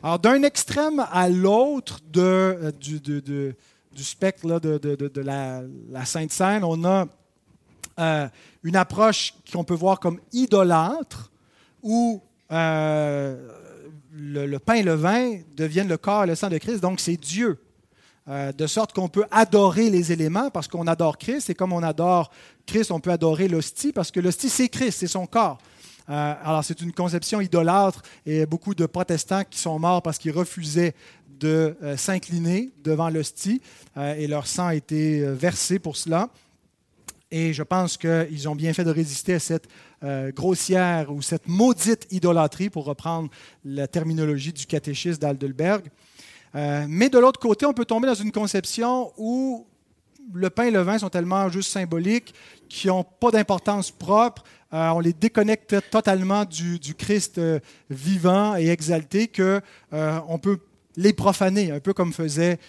[0.03, 3.55] Alors, d'un extrême à l'autre euh, du,
[3.95, 7.07] spectre de, la, Sainte Seine, on a
[7.99, 8.27] euh,
[8.63, 11.31] une approche qu'on peut voir comme idolâtre,
[11.81, 13.49] où euh,
[14.13, 17.17] le, pain et le vin deviennent le corps et le sang de Christ, donc c'est
[17.17, 17.59] Dieu.
[18.27, 22.29] de sorte qu'on peut adorer les éléments parce qu'on adore Christ, et comme on adore
[22.67, 25.57] Christ, on peut adorer l'hostie parce que l'hostie, c'est Christ, c'est son corps.
[26.09, 30.31] Euh, alors, c'est une conception idolâtre et beaucoup de protestants qui sont morts parce qu'ils
[30.31, 30.93] refusaient
[31.39, 33.61] de euh, s'incliner devant l'hostie
[33.97, 36.29] euh, et leur sang a été versé pour cela.
[37.29, 39.67] Et je pense qu'ils ont bien fait de résister à cette
[40.33, 43.29] grossière ou cette maudite idolâtrie, pour reprendre
[43.65, 45.83] la terminologie du catéchisme d'Aldelberg.
[46.53, 49.67] Mais de l'autre côté, on peut tomber dans une conception où
[50.33, 52.33] le pain et le vin sont tellement juste symboliques
[52.69, 54.43] qui n'ont pas d'importance propre.
[54.73, 57.59] Euh, on les déconnecte totalement du, Christ euh,
[57.89, 59.61] vivant et exalté que
[59.91, 60.59] on peut
[60.97, 62.59] les profaner, un peu comme faisait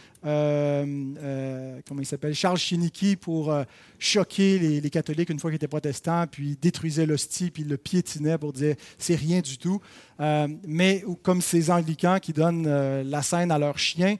[1.88, 3.54] comment il s'appelle Charles Chiniki pour
[3.98, 8.52] choquer les, catholiques une fois qu'ils étaient protestants, puis détruisait l'hostie, puis le piétinait pour
[8.52, 9.80] dire c'est rien du tout.
[10.66, 12.68] mais ou comme ces anglicans qui donnent
[13.02, 14.16] la scène à leurs chiens,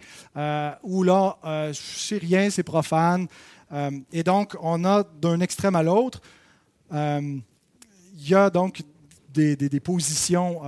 [0.83, 1.39] où là
[1.75, 3.29] c'est rien, c'est profane.
[4.13, 6.21] et donc on a d'un extrême à l'autre,
[6.93, 7.43] il
[8.17, 8.83] y a donc
[9.33, 10.63] des, des positions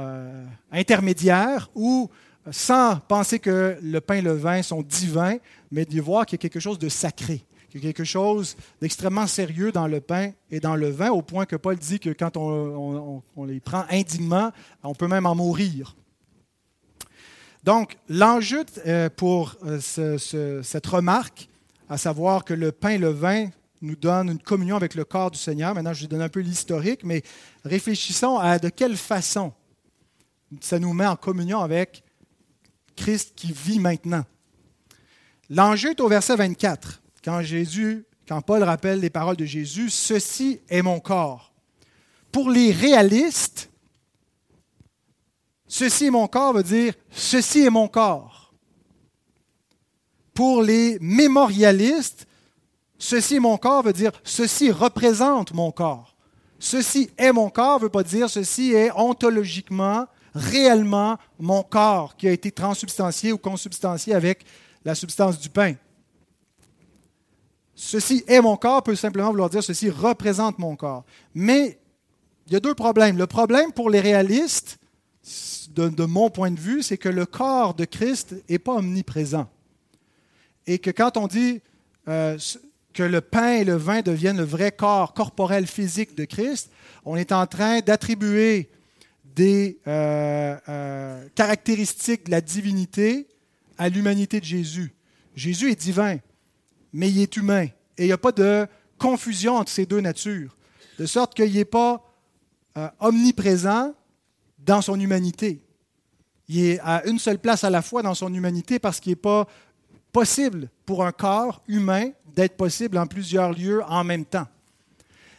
[0.71, 2.11] intermédiaires où
[2.51, 5.37] sans penser que le pain et le vin sont divins,
[5.71, 8.57] mais de voir qu'il y a quelque chose de sacré, qu'il y a quelque chose
[8.81, 12.11] d'extrêmement sérieux dans le pain et dans le vin, au point que Paul dit que
[12.11, 14.51] quand on, les prend indignement,
[14.83, 15.97] on peut même en mourir.
[17.63, 19.79] Donc, l'enjeu euh, pour euh,
[20.63, 21.49] cette remarque,
[21.89, 23.49] à savoir que le pain et le vin
[23.83, 26.41] nous donnent une communion avec le corps du Seigneur, maintenant je vous donne un peu
[26.41, 27.23] l'historique, mais
[27.65, 29.53] réfléchissons à de quelle façon
[30.61, 32.03] ça nous met en communion avec
[32.97, 34.25] Christ qui vit maintenant.
[35.51, 40.61] L'enjeu est au verset 24, quand Jésus, quand Paul rappelle les paroles de Jésus, ceci
[40.69, 41.53] est mon corps.
[42.31, 43.69] Pour les réalistes,
[45.67, 48.55] ceci est mon corps veut dire ceci est mon corps.
[50.33, 52.29] Pour les mémorialistes,
[52.97, 56.15] ceci est mon corps veut dire ceci représente mon corps.
[56.61, 62.29] Ceci est mon corps ne veut pas dire ceci est ontologiquement réellement mon corps qui
[62.29, 64.45] a été transubstantié ou consubstantié avec
[64.85, 65.75] la substance du pain.
[67.75, 71.05] Ceci est mon corps peut simplement vouloir dire ceci représente mon corps.
[71.35, 71.79] Mais
[72.47, 73.17] il y a deux problèmes.
[73.17, 74.79] Le problème pour les réalistes,
[75.75, 79.49] de, mon point de vue, c'est que le corps de Christ n'est pas omniprésent.
[80.67, 81.61] Et que quand on dit
[82.09, 82.37] euh,
[82.93, 86.71] que le pain et le vin deviennent le vrai corps corporel physique de Christ,
[87.05, 88.69] on est en train d'attribuer
[89.25, 93.29] des euh, euh, caractéristiques de la divinité
[93.81, 94.93] à l'humanité de Jésus.
[95.35, 96.19] Jésus est divin,
[96.93, 97.65] mais il est humain.
[97.97, 98.67] Et il n'y a pas de
[98.99, 100.55] confusion entre ces deux natures,
[100.99, 102.05] de sorte qu'il n'est pas
[102.77, 103.95] euh, omniprésent
[104.59, 105.63] dans son humanité.
[106.47, 109.17] Il est à une seule place à la fois dans son humanité parce qu'il n'est
[109.17, 109.49] pas
[110.13, 114.47] possible pour un corps humain d'être possible en plusieurs lieux en même temps.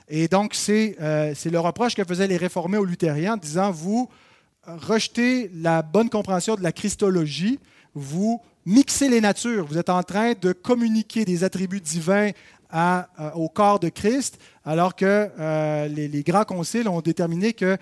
[0.07, 4.09] Et donc, euh, c'est le reproche que faisaient les réformés aux luthériens en disant, vous
[4.65, 7.59] rejetez la bonne compréhension de la Christologie,
[7.93, 12.31] vous mixez les natures, vous êtes en train de communiquer des attributs divins
[12.73, 13.01] euh,
[13.35, 17.77] au corps de Christ, alors que euh, les, grands conciles ont déterminé que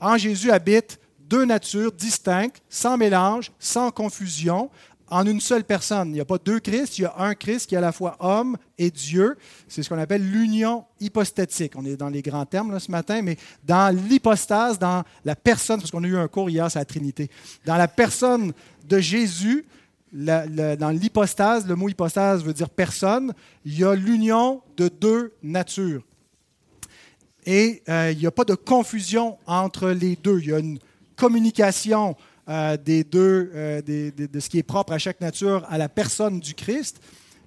[0.00, 4.68] en Jésus habitent deux natures distinctes, sans mélange, sans confusion,
[5.10, 6.08] en une seule personne.
[6.10, 7.92] Il n'y a pas deux Christ, il y a un Christ qui est à la
[7.92, 9.36] fois homme et Dieu.
[9.68, 11.72] C'est ce qu'on appelle l'union hypostatique.
[11.76, 15.90] On est dans les grands termes ce matin, mais dans l'hypostase, dans la personne, parce
[15.90, 17.28] qu'on a eu un cours hier sur la Trinité,
[17.64, 18.52] dans la personne
[18.90, 19.64] de Jésus,
[20.12, 23.32] dans l'hypostase, le mot hypostase veut dire personne,
[23.64, 26.02] il y a l'union de deux natures.
[27.46, 30.40] Et euh, il n'y a pas de confusion entre les deux.
[30.40, 30.78] Il y a une
[31.16, 32.16] communication
[32.48, 36.40] euh, des deux, euh, de ce qui est propre à chaque nature à la personne
[36.40, 37.00] du Christ,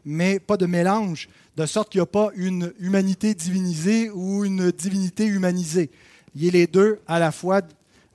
[0.06, 1.28] mais pas de mélange,
[1.58, 5.92] de sorte qu'il n'y a pas une humanité divinisée ou une divinité humanisée.
[6.36, 7.62] Il y a les deux à la fois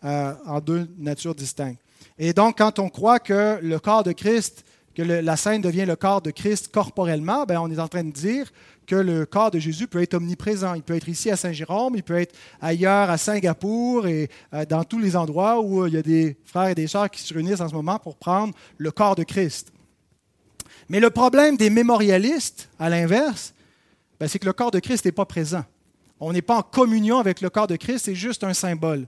[0.02, 1.80] en deux natures distinctes.
[2.18, 5.94] Et donc, quand on croit que le corps de Christ, que la scène devient le
[5.94, 8.50] corps de Christ corporellement, ben, on est en train de dire
[8.88, 10.74] que le corps de Jésus peut être omniprésent.
[10.74, 14.82] Il peut être ici à Saint-Jérôme, il peut être ailleurs à Singapour et euh, dans
[14.82, 17.32] tous les endroits où euh, il y a des frères et des sœurs qui se
[17.32, 19.72] réunissent en ce moment pour prendre le corps de Christ.
[20.88, 23.54] Mais le problème des mémorialistes, à l'inverse,
[24.18, 25.64] ben, c'est que le corps de Christ n'est pas présent.
[26.18, 29.06] On n'est pas en communion avec le corps de Christ, c'est juste un symbole.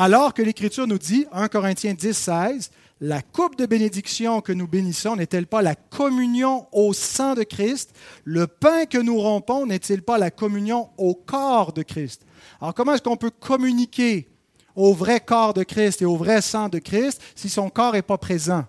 [0.00, 4.68] Alors que l'Écriture nous dit, 1 Corinthiens 10, 16, la coupe de bénédiction que nous
[4.68, 7.92] bénissons n'est-elle pas la communion au sang de Christ?
[8.22, 12.22] Le pain que nous rompons n'est-il pas la communion au corps de Christ
[12.60, 14.28] Alors comment est-ce qu'on peut communiquer
[14.76, 18.02] au vrai corps de Christ et au vrai sang de Christ si son corps n'est
[18.02, 18.64] pas présent?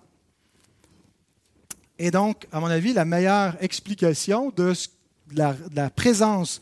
[1.96, 4.72] Et donc, à mon avis, la meilleure explication de
[5.32, 5.54] la,
[5.90, 6.60] présence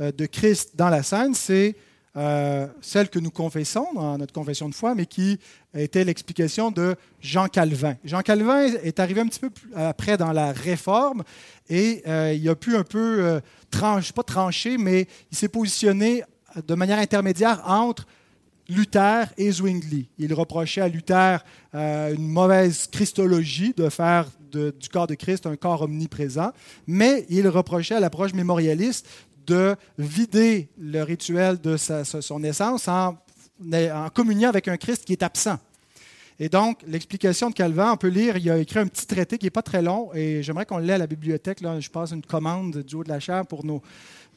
[0.00, 1.76] euh, de Christ dans la scène, c'est
[2.18, 5.38] euh, celle que nous confessons dans notre confession de foi, mais qui
[5.72, 7.96] était l'explication de Jean Calvin.
[8.02, 11.22] Jean Calvin est arrivé un petit peu après dans la Réforme
[11.70, 16.24] et euh, il a pu un peu euh, trancher, pas trancher, mais il s'est positionné
[16.66, 18.04] de manière intermédiaire entre
[18.68, 20.08] Luther et Zwingli.
[20.18, 25.82] Il reprochait à Luther une mauvaise christologie de faire du corps de Christ un corps
[25.82, 26.52] omniprésent,
[26.86, 29.06] mais il reprochait à l'approche mémorialiste
[29.48, 33.16] de vider le rituel de son essence en,
[33.74, 35.58] en communion avec un Christ qui est absent.
[36.40, 39.46] Et donc, l'explication de Calvin, on peut lire, il a écrit un petit traité qui
[39.46, 41.60] n'est pas très long, et j'aimerais qu'on lise à la bibliothèque.
[41.62, 43.82] Là, je passe une commande du haut de la chaire pour nos,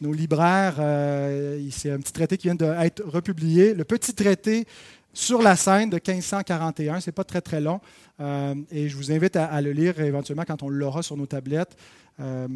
[0.02, 0.78] libraires.
[0.80, 3.76] Euh, c'est un petit traité qui vient d'être republié.
[3.76, 4.66] Le petit traité
[5.14, 7.80] sur la scène de 1541, ce n'est pas très très long,
[8.20, 11.78] euh, et je vous invite à, le lire éventuellement quand on l'aura sur nos tablettes.
[12.20, 12.48] Euh,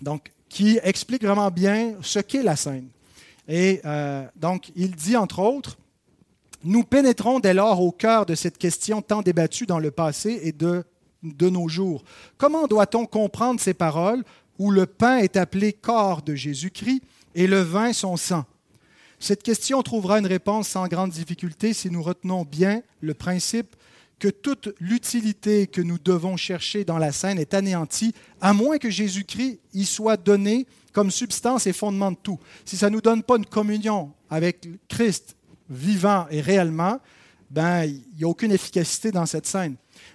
[0.00, 2.88] donc, qui explique vraiment bien ce qu'est la scène.
[3.48, 3.80] Et
[4.36, 5.78] donc, il dit entre autres,
[6.62, 10.52] nous pénétrons dès lors au cœur de cette question tant débattue dans le passé et
[10.52, 10.84] de,
[11.22, 12.04] de nos jours.
[12.36, 14.22] Comment doit-on comprendre ces paroles
[14.58, 17.02] où le pain est appelé corps de Jésus-Christ
[17.34, 18.44] et le vin son sang?
[19.18, 23.74] Cette question trouvera une réponse sans grande difficulté si nous retenons bien le principe
[24.22, 28.88] que toute l'utilité que nous devons chercher dans la scène est anéantie, à moins que
[28.88, 32.38] Jésus-Christ y soit donné comme substance et fondement de tout.
[32.64, 35.34] Si ça ne nous donne pas une communion avec Christ
[35.68, 37.00] vivant et réellement,
[37.50, 39.74] ben, il n'y a aucune efficacité dans cette scène.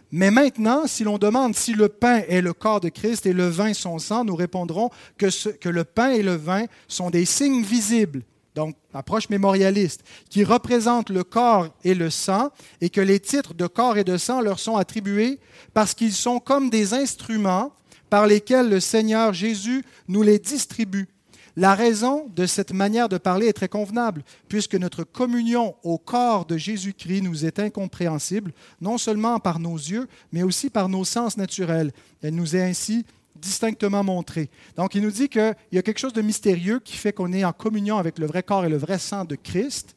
[0.09, 3.49] Mais maintenant, si l'on demande si le pain est le corps de Christ et le
[3.49, 7.61] vin son sang, nous répondrons que, que le pain et le vin sont des signes
[7.61, 8.21] visibles,
[8.57, 12.49] donc approche mémorialiste, qui représentent le corps et le sang,
[12.81, 15.39] et que les titres de corps et de sang leur sont attribués
[15.75, 17.71] parce qu'ils sont comme des instruments
[18.09, 21.07] par lesquels le Seigneur Jésus nous les distribue.
[21.55, 26.45] La raison de cette manière de parler est très convenable, puisque notre communion au corps
[26.45, 31.37] de Jésus-Christ nous est incompréhensible, non seulement par nos yeux, mais aussi par nos sens
[31.37, 31.91] naturels.
[32.23, 33.05] Elle nous est ainsi
[33.41, 34.49] distinctement montrée.
[34.75, 37.45] Donc il nous dit qu'il y a quelque chose de mystérieux qui fait qu'on est
[37.45, 39.95] en communion avec le vrai corps et le vrai sang de Christ,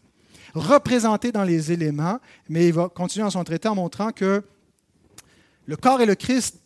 [0.54, 4.42] représenté dans les éléments, mais il va continuer en son traité en montrant que
[5.66, 6.56] le corps et le Christ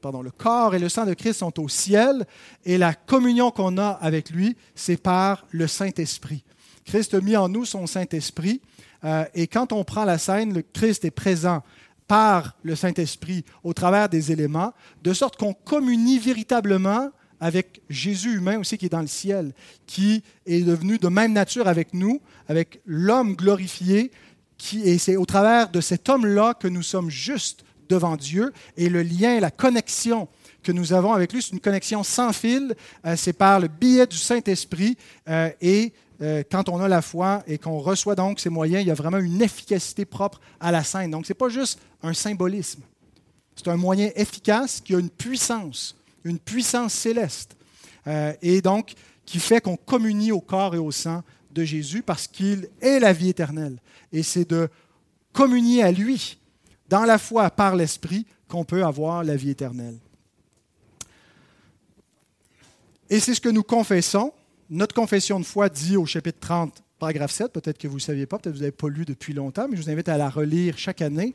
[0.00, 2.24] pardon, le corps et le sang de Christ sont au ciel
[2.64, 6.44] et la communion qu'on a avec lui, c'est par le Saint-Esprit.
[6.84, 8.60] Christ a mis en nous son Saint-Esprit
[9.04, 11.62] euh, et quand on prend la scène, le Christ est présent
[12.10, 14.72] par le Saint-Esprit au travers des éléments,
[15.04, 19.52] de sorte qu'on communie véritablement avec Jésus humain aussi qui est dans le ciel,
[19.86, 24.10] qui est devenu de même nature avec nous, avec l'homme glorifié,
[24.58, 28.88] qui, et c'est au travers de cet homme-là que nous sommes justes devant Dieu et
[28.88, 30.26] le lien, la connexion
[30.64, 32.74] que nous avons avec lui, c'est une connexion sans fil,
[33.06, 34.96] euh, c'est par le biais du Saint-Esprit
[35.28, 38.88] euh, et euh, quand on a la foi et qu'on reçoit donc ces moyens, il
[38.88, 41.10] y a vraiment une efficacité propre à la scène.
[41.10, 42.82] Donc ce n'est pas juste un symbolisme,
[43.56, 47.56] c'est un moyen efficace qui a une puissance, une puissance céleste
[48.42, 48.94] et donc
[49.26, 53.12] qui fait qu'on communie au corps et au sang de Jésus parce qu'il est la
[53.12, 53.78] vie éternelle.
[54.12, 54.68] Et c'est de
[55.32, 56.38] communier à lui
[56.88, 59.98] dans la foi par l'Esprit qu'on peut avoir la vie éternelle.
[63.08, 64.32] Et c'est ce que nous confessons.
[64.70, 68.26] Notre confession de foi dit au chapitre 30, paragraphe 7, peut-être que vous ne saviez
[68.26, 70.30] pas, peut-être que vous n'avez pas lu depuis longtemps, mais je vous invite à la
[70.30, 71.34] relire chaque année.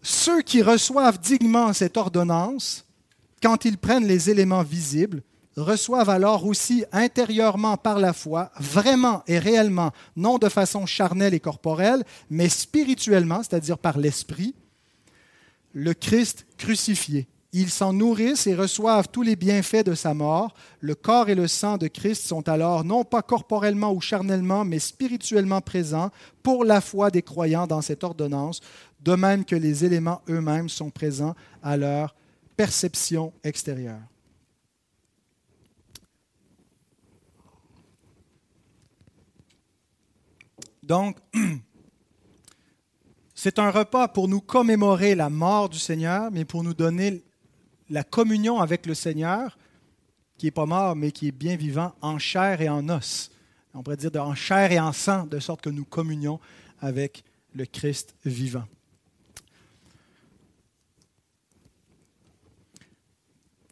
[0.00, 2.86] Ceux qui reçoivent dignement cette ordonnance,
[3.42, 5.22] quand ils prennent les éléments visibles,
[5.54, 11.40] reçoivent alors aussi intérieurement par la foi, vraiment et réellement, non de façon charnelle et
[11.40, 14.54] corporelle, mais spirituellement, c'est-à-dire par l'Esprit,
[15.74, 17.28] le Christ crucifié.
[17.52, 20.54] Ils s'en nourrissent et reçoivent tous les bienfaits de sa mort.
[20.80, 24.78] Le corps et le sang de Christ sont alors non pas corporellement ou charnellement, mais
[24.78, 26.10] spirituellement présents
[26.42, 28.60] pour la foi des croyants dans cette ordonnance,
[29.00, 32.14] de même que les éléments eux-mêmes sont présents à leur
[32.54, 34.02] perception extérieure.
[40.82, 41.16] Donc,
[43.34, 47.22] c'est un repas pour nous commémorer la mort du Seigneur, mais pour nous donner
[47.90, 49.58] la communion avec le Seigneur,
[50.36, 53.30] qui n'est pas mort, mais qui est bien vivant en chair et en os.
[53.74, 56.40] On pourrait dire en chair et en sang, de sorte que nous communions
[56.80, 57.24] avec
[57.54, 58.64] le Christ vivant.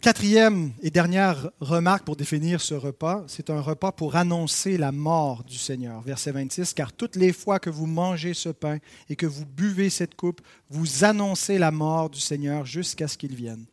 [0.07, 5.43] Quatrième et dernière remarque pour définir ce repas, c'est un repas pour annoncer la mort
[5.43, 6.01] du Seigneur.
[6.03, 8.78] Verset 26, car toutes les fois que vous mangez ce pain
[9.09, 13.34] et que vous buvez cette coupe, vous annoncez la mort du Seigneur jusqu'à ce qu'il
[13.34, 13.66] vienne.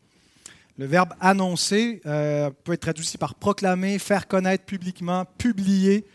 [0.77, 6.05] Le verbe annoncer euh, peut être traduit par proclamer, faire connaître publiquement, publier.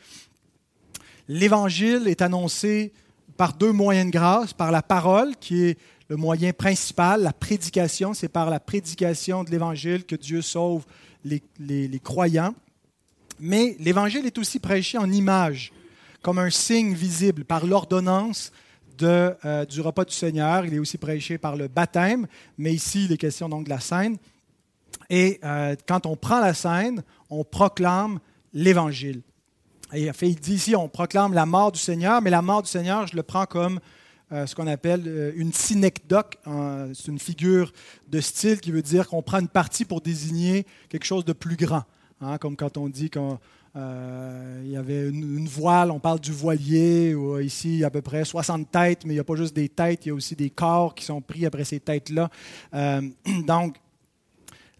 [1.28, 2.92] L'évangile est annoncé
[3.36, 5.78] par deux moyens de grâce, par la parole, qui est
[6.08, 10.84] le moyen principal, la prédication, c'est par la prédication de l'Évangile que Dieu sauve
[11.24, 12.54] les, croyants.
[13.38, 15.72] Mais l'Évangile est aussi prêché en images.
[16.20, 18.50] comme un signe visible par l'ordonnance
[19.02, 20.66] euh, du repas du Seigneur.
[20.66, 23.78] Il est aussi prêché par le baptême, mais ici, il est question donc de la
[23.78, 24.16] scène.
[25.10, 28.18] Et euh, quand on prend la scène, on proclame
[28.52, 29.22] l'Évangile.
[29.94, 33.06] Et il dit ici, on proclame la mort du Seigneur, mais la mort du Seigneur,
[33.06, 33.80] je le prends comme
[34.32, 36.38] euh, ce qu'on appelle une synecdoque.
[36.94, 37.72] c'est une figure
[38.08, 41.56] de style qui veut dire qu'on prend une partie pour désigner quelque chose de plus
[41.56, 41.84] grand.
[42.20, 43.38] Hein, comme quand on dit qu'on
[43.76, 48.00] euh, il y avait une, voile, on parle du voilier, où euh, ici à peu
[48.00, 50.34] près 60 têtes, mais il n'y a pas juste des têtes, il y a aussi
[50.34, 52.30] des corps qui sont pris après ces têtes-là.
[52.74, 53.02] Euh,
[53.46, 53.76] donc,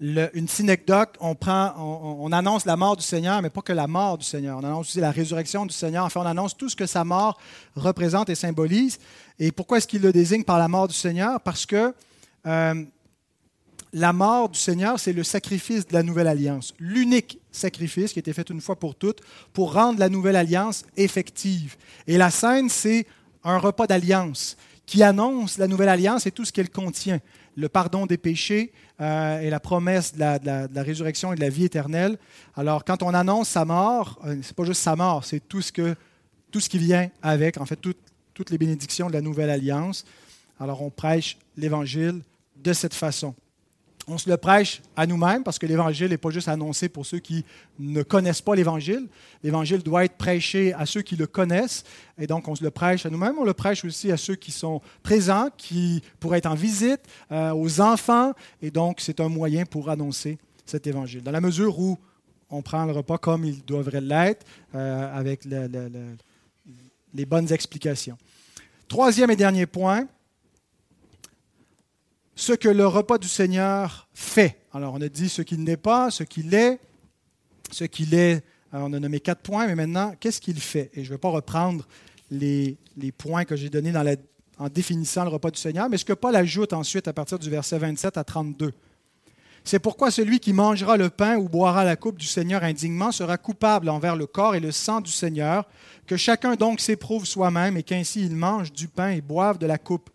[0.00, 4.58] une synecdoque, on, annonce la mort du Seigneur, mais pas que la mort du Seigneur.
[4.58, 6.04] On annonce aussi la résurrection du Seigneur.
[6.04, 7.38] Enfin, on annonce tout ce que sa mort
[7.74, 8.98] représente et symbolise.
[9.38, 11.40] Et pourquoi est-ce qu'il le désigne par la mort du Seigneur?
[11.40, 11.92] Parce que
[13.92, 18.20] la mort du Seigneur, c'est le sacrifice de la nouvelle alliance, l'unique sacrifice qui a
[18.20, 19.20] été fait une fois pour toutes
[19.52, 21.76] pour rendre la nouvelle alliance effective.
[22.06, 23.06] Et la scène, c'est
[23.44, 27.20] un repas d'alliance qui annonce la nouvelle alliance et tout ce qu'elle contient,
[27.58, 31.64] le pardon des péchés euh, et la promesse de la, résurrection et de la vie
[31.64, 32.16] éternelle.
[32.56, 35.60] Alors, quand on annonce sa mort, euh, ce n'est pas juste sa mort, c'est tout
[35.60, 35.96] ce, que,
[36.52, 40.04] tout ce qui vient avec, en fait, toutes les bénédictions de la nouvelle alliance.
[40.60, 42.20] Alors, on prêche l'Évangile
[42.56, 43.34] de cette façon
[44.08, 47.18] on se le prêche à nous-mêmes parce que l'Évangile n'est pas juste annoncé pour ceux
[47.18, 47.44] qui
[47.78, 49.06] ne connaissent pas l'Évangile.
[49.42, 51.84] L'Évangile doit être prêché à ceux qui le connaissent
[52.16, 53.38] et donc on se le prêche à nous-mêmes.
[53.38, 57.00] On le prêche aussi à ceux qui sont présents, qui pourraient être en visite,
[57.30, 58.32] euh, aux enfants
[58.62, 61.22] et donc c'est un moyen pour annoncer cet Évangile.
[61.22, 61.98] Dans la mesure où
[62.50, 68.16] on prend le repas comme il devrait l'être, euh, avec les bonnes explications.
[68.88, 70.06] Troisième et dernier point,
[72.38, 74.60] ce que le repas du Seigneur fait.
[74.72, 76.78] Alors, on a dit ce qu'il n'est pas, ce qu'il est.
[77.72, 80.90] Ce qu'il est, on a nommé quatre points, mais maintenant, qu'est-ce qu'il fait?
[80.94, 81.84] Et je ne vais pas reprendre
[82.30, 82.78] les,
[83.18, 83.92] points que j'ai donnés
[84.56, 87.50] en définissant le repas du Seigneur, mais ce que Paul ajoute ensuite à partir du
[87.50, 88.72] verset 27 à 32.
[89.64, 93.36] C'est pourquoi celui qui mangera le pain ou boira la coupe du Seigneur indignement sera
[93.36, 95.66] coupable envers le corps et le sang du Seigneur.
[96.06, 99.76] Que chacun donc s'éprouve soi-même et qu'ainsi il mange du pain et boive de la
[99.76, 100.08] coupe.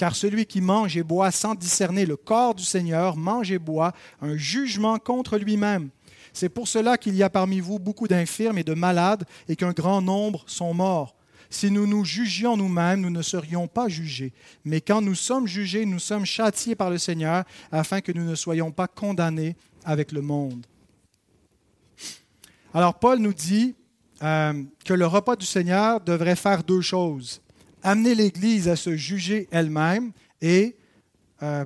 [0.00, 3.92] Car celui qui mange et boit sans discerner le corps du Seigneur mange et boit
[4.22, 5.90] un jugement contre lui-même.
[6.32, 9.72] C'est pour cela qu'il y a parmi vous beaucoup d'infirmes et de malades et qu'un
[9.72, 11.14] grand nombre sont morts.
[11.50, 14.32] Si nous nous jugions nous-mêmes, nous ne serions pas jugés.
[14.64, 18.36] Mais quand nous sommes jugés, nous sommes châtiés par le Seigneur afin que nous ne
[18.36, 20.64] soyons pas condamnés avec le monde.
[22.72, 23.74] Alors Paul nous dit
[24.22, 27.42] euh, que le repas du Seigneur devrait faire deux choses
[27.82, 30.76] amener l'Église à se juger elle-même et
[31.42, 31.64] euh,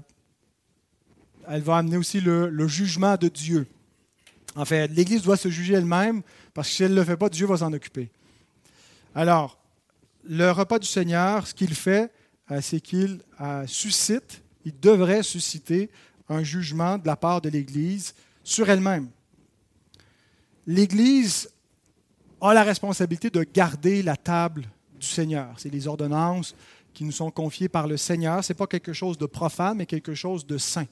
[1.48, 3.66] elle va amener aussi le, jugement de Dieu.
[4.56, 7.28] En fait, l'Église doit se juger elle-même parce que si elle ne le fait pas,
[7.28, 8.10] Dieu va s'en occuper.
[9.14, 9.58] Alors,
[10.24, 12.10] le repas du Seigneur, ce qu'il fait,
[12.50, 15.90] euh, c'est qu'il euh, suscite, il devrait susciter
[16.28, 19.10] un jugement de la part de l'Église sur elle-même.
[20.66, 21.50] L'Église
[22.40, 24.64] a la responsabilité de garder la table
[25.05, 25.48] Seigneur.
[25.57, 26.55] C'est les ordonnances
[26.92, 28.42] qui nous sont confiées par le Seigneur.
[28.44, 30.86] Ce n'est pas quelque chose de profane, mais quelque chose de saint.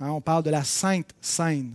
[0.00, 1.74] Hein, on parle de la sainte scène.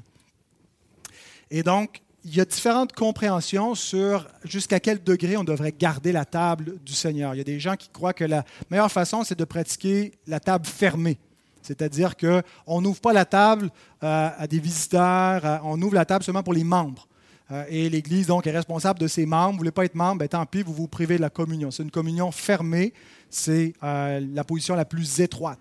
[1.52, 6.26] Et donc, il y a différentes compréhensions sur jusqu'à quel degré on devrait garder la
[6.26, 7.34] table du Seigneur.
[7.34, 10.40] Il y a des gens qui croient que la meilleure façon, c'est de pratiquer la
[10.40, 11.18] table fermée.
[11.62, 13.70] C'est-à-dire qu'on n'ouvre pas la table
[14.04, 17.08] euh, à des visiteurs, on ouvre la table seulement pour les membres.
[17.52, 19.48] Euh, et l'Église, donc, est responsable de ses membres.
[19.48, 21.72] Vous ne voulez pas être membre, ben, tant pis, vous vous privez de la communion.
[21.72, 22.94] C'est une communion fermée,
[23.30, 25.60] c'est euh, la position la plus étroite.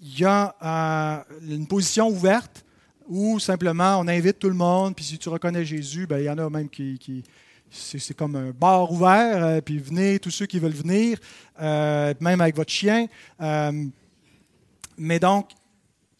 [0.00, 2.64] Il y a euh, une position ouverte
[3.08, 6.30] où simplement on invite tout le monde, puis si tu reconnais Jésus, ben, il y
[6.30, 7.24] en a même qui,
[7.70, 11.18] c'est comme un bar ouvert, puis venez, tous ceux qui veulent venir,
[11.60, 13.06] même avec votre chien.
[14.96, 15.50] mais donc,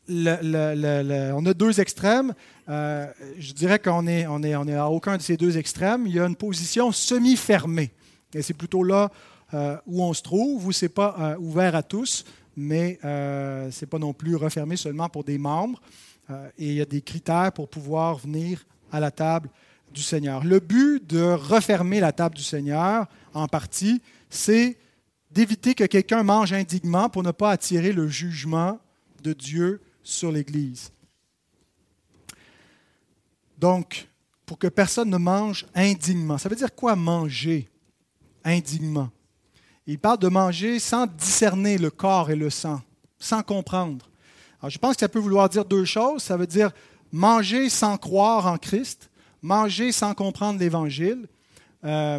[0.09, 2.35] on a deux extrêmes.
[2.73, 3.07] Euh,
[3.39, 6.07] je dirais qu'on est, à aucun de ces deux extrêmes.
[6.07, 7.93] Il y a une position semi-fermée.
[8.35, 9.11] Et c'est plutôt là
[9.53, 12.25] euh, où on se trouve, où ce n'est pas euh, ouvert à tous,
[12.57, 15.81] mais ce n'est pas non plus refermé seulement pour des membres.
[16.59, 19.49] et il y a des critères pour pouvoir venir à la table
[19.93, 20.45] du Seigneur.
[20.45, 24.01] Le but de refermer la table du Seigneur, en partie,
[24.31, 24.79] c'est
[25.31, 28.79] d'éviter que quelqu'un mange indignement pour ne pas attirer le jugement
[29.23, 30.93] de Dieu sur l'Église.
[33.63, 34.09] Donc,
[34.45, 36.37] pour que personne ne mange indignement.
[36.37, 37.69] Ça veut dire quoi manger
[38.43, 39.09] indignement?
[39.87, 42.81] Il parle de manger sans discerner le corps et le sang,
[43.21, 44.11] sans comprendre.
[44.61, 46.25] Alors, je pense que ça peut vouloir dire deux choses.
[46.25, 46.73] Ça veut dire
[47.13, 49.11] manger sans croire en Christ,
[49.43, 51.29] manger sans comprendre l'Évangile.
[51.85, 52.19] Euh,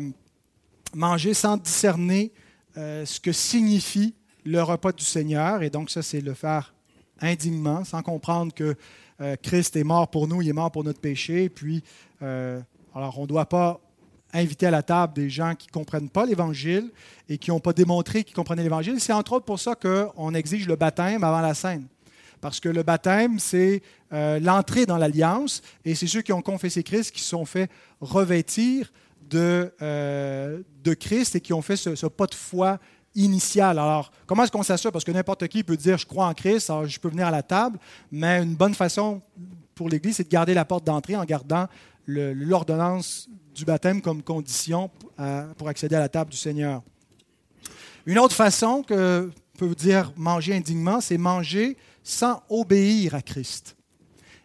[0.96, 2.32] manger sans discerner
[2.78, 4.16] euh, ce que signifie
[4.46, 5.62] le repas du Seigneur.
[5.62, 6.74] Et donc ça, c'est le faire
[7.20, 8.78] indignement, sans comprendre que
[9.22, 11.50] euh, Christ est mort pour nous, il est mort pour notre péché.
[11.50, 11.84] puis,
[12.22, 12.60] euh,
[12.96, 13.80] alors on ne doit pas
[14.34, 16.90] inviter à la table des gens qui ne comprennent pas l'Évangile
[17.30, 19.00] et qui n'ont pas démontré qu'ils comprenaient l'Évangile.
[19.00, 21.88] C'est entre autres pour ça qu'on exige le baptême avant la scène.
[22.42, 27.12] Parce que le baptême, c'est l'entrée dans l'alliance, et c'est ceux qui ont confessé Christ
[27.12, 27.70] qui se sont fait
[28.02, 28.92] revêtir
[29.30, 32.80] de, de Christ et qui ont fait ce, ce pas de foi
[33.60, 34.92] Alors, comment est-ce qu'on s'assure?
[34.92, 37.32] Parce que n'importe qui peut dire je crois en Christ, alors je peux venir à
[37.32, 37.78] la table,
[38.12, 39.22] mais une bonne façon
[39.76, 41.68] pour l'Église, c'est de garder la porte d'entrée en gardant
[42.08, 44.90] l'ordonnance du baptême comme condition
[45.58, 46.82] pour accéder à la table du Seigneur.
[48.06, 53.78] Une autre façon que peut dire manger indignement, c'est manger sans obéir à Christ.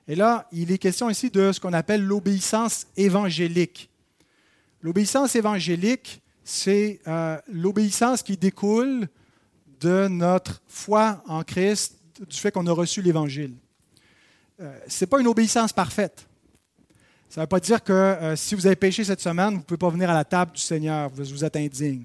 [0.06, 3.90] Et là, il est question ici de ce qu'on appelle l'obéissance évangélique.
[4.80, 9.06] L'obéissance évangélique, c'est euh, l'obéissance qui découle
[9.80, 13.54] de notre foi en Christ, du fait qu'on a reçu l'Évangile.
[14.58, 16.26] Euh, ce n'est pas une obéissance parfaite.
[17.28, 19.62] Ça ne veut pas dire que euh, si vous avez péché cette semaine, vous ne
[19.62, 22.04] pouvez pas venir à la table du Seigneur, vous, vous êtes indigne.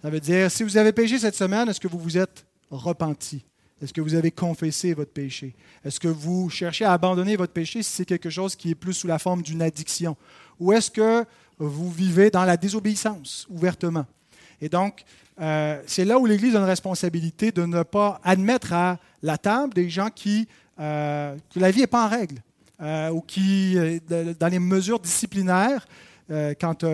[0.00, 3.44] Ça veut dire, si vous avez péché cette semaine, est-ce que vous vous êtes repenti?
[3.82, 5.54] Est-ce que vous avez confessé votre péché?
[5.84, 8.94] Est-ce que vous cherchez à abandonner votre péché si c'est quelque chose qui est plus
[8.94, 10.16] sous la forme d'une addiction?
[10.58, 11.26] Ou est-ce que
[11.58, 14.06] vous vivez dans la désobéissance ouvertement.
[14.60, 15.04] Et donc,
[15.40, 19.74] euh, c'est là où l'Église a une responsabilité de ne pas admettre à la table
[19.74, 20.46] des gens qui,
[20.78, 22.36] euh, que la vie n'est pas en règle
[22.80, 23.76] euh, ou qui,
[24.08, 25.86] dans les mesures disciplinaires,
[26.58, 26.86] quand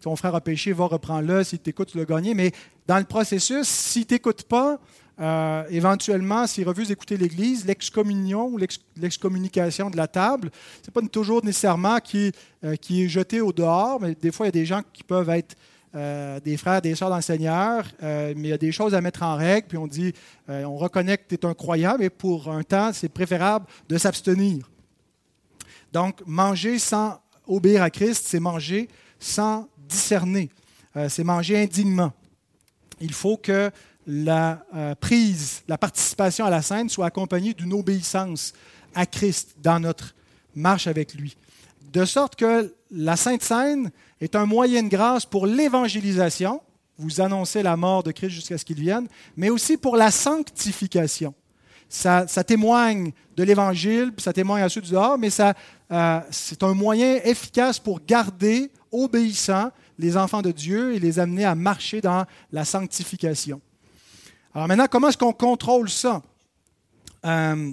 [0.00, 2.32] ton frère a péché, va reprendre-le, s'il t'écoute, tu l'as gagné.
[2.32, 2.52] Mais
[2.86, 4.78] dans le processus, s'il ne t'écoute pas,
[5.20, 8.58] euh, éventuellement, s'il refuse d'écouter l'Église, l'excommunion ou
[8.96, 10.50] l'excommunication de la table,
[10.80, 12.30] ce n'est pas toujours nécessairement qui,
[12.64, 15.02] euh, qui, est jeté au dehors, mais des fois, il y a des gens qui
[15.02, 15.56] peuvent être
[15.96, 19.00] euh, des frères, des sœurs dans le Seigneur, mais il y a des choses à
[19.00, 20.12] mettre en règle, puis on dit,
[20.48, 24.70] on reconnaît que tu es un croyant, mais pour un temps, c'est préférable de s'abstenir.
[25.92, 28.88] Donc, manger sans obéir à Christ, c'est manger
[29.18, 30.50] sans discerner,
[31.08, 32.12] c'est manger indignement.
[33.00, 33.70] Il faut que
[34.08, 38.54] la euh, prise, la participation à la scène soit accompagnée d'une obéissance
[38.94, 40.14] à Christ dans notre
[40.54, 41.36] marche avec lui.
[41.92, 43.90] De sorte que la Sainte Seine
[44.22, 46.62] est un moyen de grâce pour l'évangélisation,
[46.96, 49.06] vous annoncez la mort de Christ jusqu'à ce qu'il vienne,
[49.36, 51.34] mais aussi pour la sanctification.
[51.90, 57.16] Ça, témoigne de l'Évangile, ça témoigne à ceux du dehors, mais euh, c'est un moyen
[57.24, 62.64] efficace pour garder obéissants les enfants de Dieu et les amener à marcher dans la
[62.64, 63.60] sanctification.
[64.54, 66.22] Alors maintenant, comment est-ce qu'on contrôle ça?
[67.24, 67.72] Euh,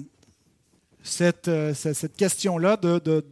[1.20, 2.76] euh, cette, question-là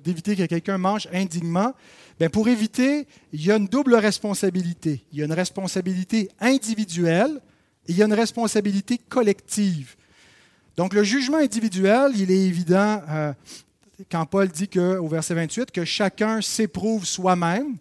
[0.04, 1.74] d'éviter que quelqu'un mange indignement.
[2.18, 5.04] Bien, pour éviter, il y a une double responsabilité.
[5.12, 7.40] Il y a une responsabilité individuelle
[7.88, 9.96] et il y a une responsabilité collective.
[10.76, 13.32] Donc le jugement individuel, il est évident euh,
[14.10, 17.76] quand Paul dit que, au verset 28 que chacun s'éprouve soi-même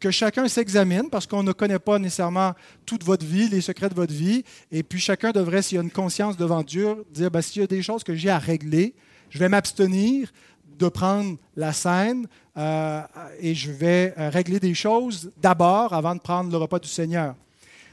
[0.00, 2.54] que chacun s'examine parce qu'on ne connaît pas nécessairement
[2.86, 4.44] toute votre vie, les secrets de votre vie.
[4.72, 7.64] Et puis chacun devrait, s'il y a une conscience devant Dieu, dire ben, s'il y
[7.64, 8.94] a des choses que j'ai à régler,
[9.28, 10.32] je vais m'abstenir
[10.78, 12.26] de prendre la scène
[12.56, 13.02] euh,
[13.40, 17.34] et je vais euh, régler des choses d'abord avant de prendre le repas du Seigneur.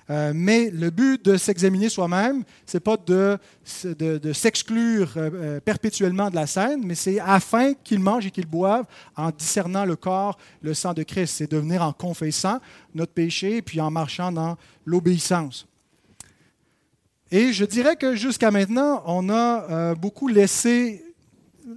[0.10, 3.38] Euh, mais le but de s'examiner soi-même, ce n'est pas de,
[3.84, 8.46] de, s'exclure euh, euh, perpétuellement de la scène, mais c'est afin qu'ils mangent et qu'ils
[8.46, 8.86] boivent
[9.18, 11.36] en discernant le corps, le sang de Christ.
[11.38, 12.60] C'est de venir en confessant
[12.96, 15.68] notre péché et puis en marchant dans l'obéissance.
[17.30, 21.04] Et je dirais que jusqu'à maintenant, on a beaucoup laissé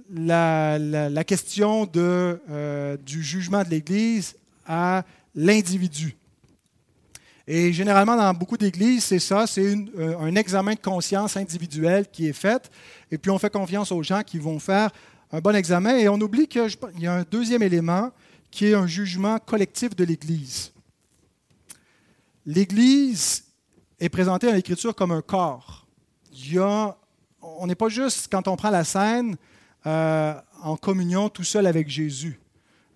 [0.09, 2.39] la, la, question de,
[3.05, 5.03] du jugement de l'Église à
[5.35, 6.15] l'individu.
[7.53, 12.29] Et généralement, dans beaucoup d'églises, c'est ça, c'est euh, un examen de conscience individuel qui
[12.29, 12.71] est fait.
[13.11, 14.89] Et puis, on fait confiance aux gens qui vont faire
[15.33, 15.97] un bon examen.
[15.97, 16.65] Et on oublie qu'il
[16.99, 18.11] y a un deuxième élément
[18.51, 20.71] qui est un jugement collectif de l'Église.
[22.45, 23.43] L'Église
[23.99, 25.85] est présentée dans l'Écriture comme un corps.
[27.41, 29.35] On n'est pas juste, quand on prend la scène,
[29.85, 30.33] euh,
[30.63, 32.39] en communion tout seul avec Jésus,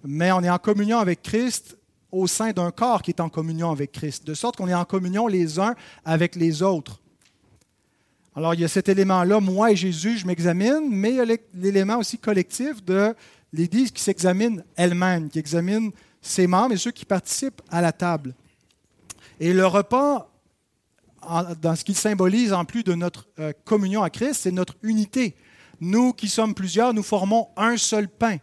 [0.06, 1.78] mais on est en communion avec Christ
[2.16, 4.86] au sein d'un corps qui est en communion avec Christ, de sorte qu'on est en
[4.86, 7.02] communion les uns avec les autres.
[8.36, 11.38] Alors, il y a cet élément-là, moi et Jésus, je m'examine, mais il y a
[11.54, 13.14] l'élément aussi collectif de
[13.52, 15.92] l'Église qui s'examine elle-même, qui examine
[16.22, 18.34] ses membres et ceux qui participent à la table.
[19.40, 20.32] Et le repas,
[21.62, 25.36] dans ce qu'il symbolise en plus de notre euh, communion à Christ, c'est notre unité.
[25.82, 28.38] Nous qui sommes plusieurs, nous formons un seul pain.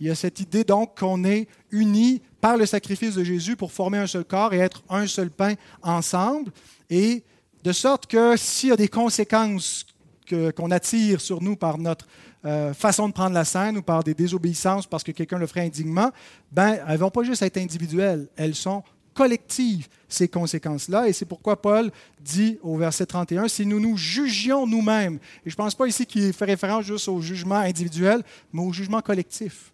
[0.00, 3.72] Il y a cette idée donc qu'on est unis par le sacrifice de Jésus pour
[3.72, 6.52] former un seul corps et être un seul pain ensemble.
[6.90, 7.24] Et
[7.62, 9.86] de sorte que s'il y a des conséquences
[10.28, 12.06] qu'on attire sur nous par notre
[12.44, 15.62] euh, façon de prendre la scène ou par des désobéissances parce que quelqu'un le ferait
[15.62, 16.10] indignement,
[16.52, 18.82] ben, elles ne vont pas juste être individuelles, elles sont
[19.14, 21.08] collectives, ces conséquences-là.
[21.08, 21.90] Et c'est pourquoi Paul
[22.20, 25.14] dit au verset 31, si nous nous jugions nous-mêmes,
[25.46, 28.22] et je ne pense pas ici qu'il fait référence juste au jugement individuel,
[28.52, 29.72] mais au jugement collectif.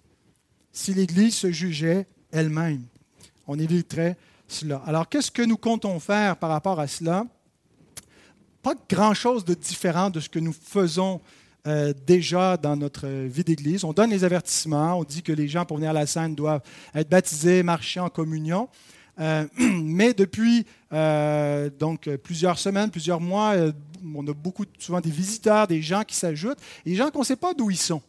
[0.70, 2.82] Si l'Église se jugeait elle-même,
[3.46, 4.16] on éviterait
[4.48, 4.82] cela.
[4.86, 7.24] Alors, qu'est-ce que nous comptons faire par rapport à cela?
[8.62, 11.20] Pas grand-chose de différent de ce que nous faisons
[11.66, 13.84] euh, déjà dans notre vie d'Église.
[13.84, 16.62] On donne les avertissements, on dit que les gens pour venir à la scène doivent
[16.94, 18.68] être baptisés, marcher en communion.
[19.18, 19.46] Euh,
[19.82, 23.54] mais depuis euh, donc plusieurs semaines, plusieurs mois,
[24.14, 27.36] on a beaucoup, souvent des visiteurs, des gens qui s'ajoutent, des gens qu'on ne sait
[27.36, 28.00] pas d'où ils sont.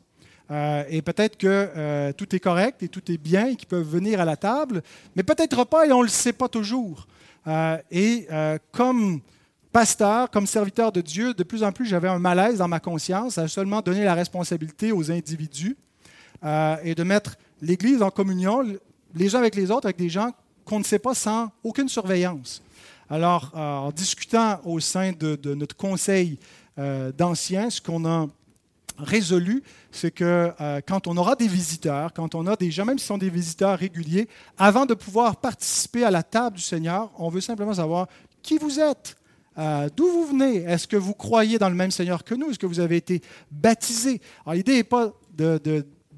[0.90, 4.26] Et peut-être que tout est correct et tout est bien et qu'ils peuvent venir à
[4.26, 4.84] la table,
[5.16, 7.08] mais peut-être pas et on ne le sait pas toujours.
[7.90, 8.28] et
[8.72, 9.22] comme
[9.72, 13.38] pasteur, comme serviteur de Dieu, de plus en plus, j'avais un malaise dans ma conscience
[13.38, 15.78] à seulement donner la responsabilité aux individus
[16.44, 18.64] euh, et de mettre l'Église en communion
[19.16, 20.32] les uns avec les autres, avec des gens
[20.66, 22.62] qu'on ne sait pas sans aucune surveillance.
[23.10, 26.40] Alors, euh, en discutant au sein de, notre conseil
[26.78, 28.28] euh, d'anciens, ce qu'on a
[29.04, 30.52] résolu, c'est que
[30.88, 33.30] quand on aura des visiteurs, quand on a des gens, même si ce sont des
[33.30, 34.28] visiteurs réguliers,
[34.58, 38.08] avant de pouvoir participer à la table du Seigneur, on veut simplement savoir
[38.42, 39.16] qui vous êtes,
[39.58, 42.60] euh, d'où vous venez Est-ce que vous croyez dans le même Seigneur que nous Est-ce
[42.60, 43.22] que vous avez été
[43.52, 45.12] baptisé l'idée n'est pas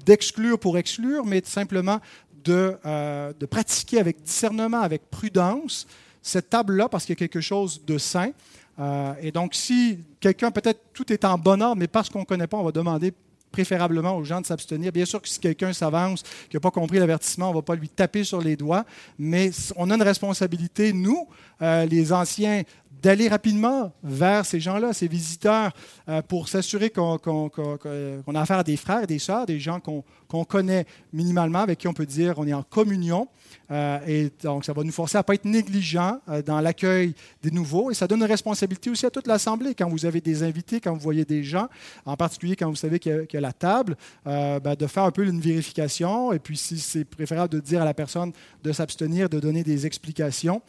[0.04, 2.00] d'exclure pour exclure, mais simplement
[2.48, 5.86] euh, de, pratiquer avec discernement, avec prudence
[6.22, 8.30] cette table-là, parce qu'il y a quelque chose de saint.
[8.78, 12.24] Euh, et donc, si quelqu'un, peut-être tout est en bon ordre, mais parce qu'on ne
[12.24, 13.12] connaît pas, on va demander
[13.50, 14.90] préférablement aux gens de s'abstenir.
[14.90, 17.76] Bien sûr que si quelqu'un s'avance, qui n'a pas compris l'avertissement, on ne va pas
[17.76, 18.84] lui taper sur les doigts,
[19.16, 21.28] mais on a une responsabilité, nous,
[21.60, 22.62] les anciens
[23.04, 25.72] d'aller rapidement vers ces gens-là, ces visiteurs,
[26.08, 30.86] euh, pour s'assurer qu'on a affaire à des frères des sœurs, des gens qu'on connaît
[31.12, 33.28] minimalement, avec qui on peut dire on est en communion.
[33.70, 37.14] Euh, et donc, ça va nous forcer à ne pas être négligents euh, dans l'accueil
[37.42, 37.90] des nouveaux.
[37.90, 39.74] Et ça donne une responsabilité aussi à toute l'Assemblée.
[39.74, 41.68] Quand vous avez des invités, quand vous voyez des gens,
[42.06, 45.26] en particulier quand vous savez qu'il y, a la table, ben, de faire un peu
[45.26, 46.32] une vérification.
[46.32, 48.32] Et puis, si c'est préférable de dire à la personne
[48.62, 50.62] de s'abstenir, de donner des explications.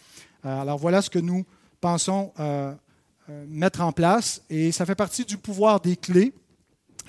[0.44, 1.46] alors, voilà ce que nous
[1.80, 2.74] pensons euh,
[3.30, 4.42] euh, mettre en place.
[4.50, 6.34] Et ça fait partie du pouvoir des clés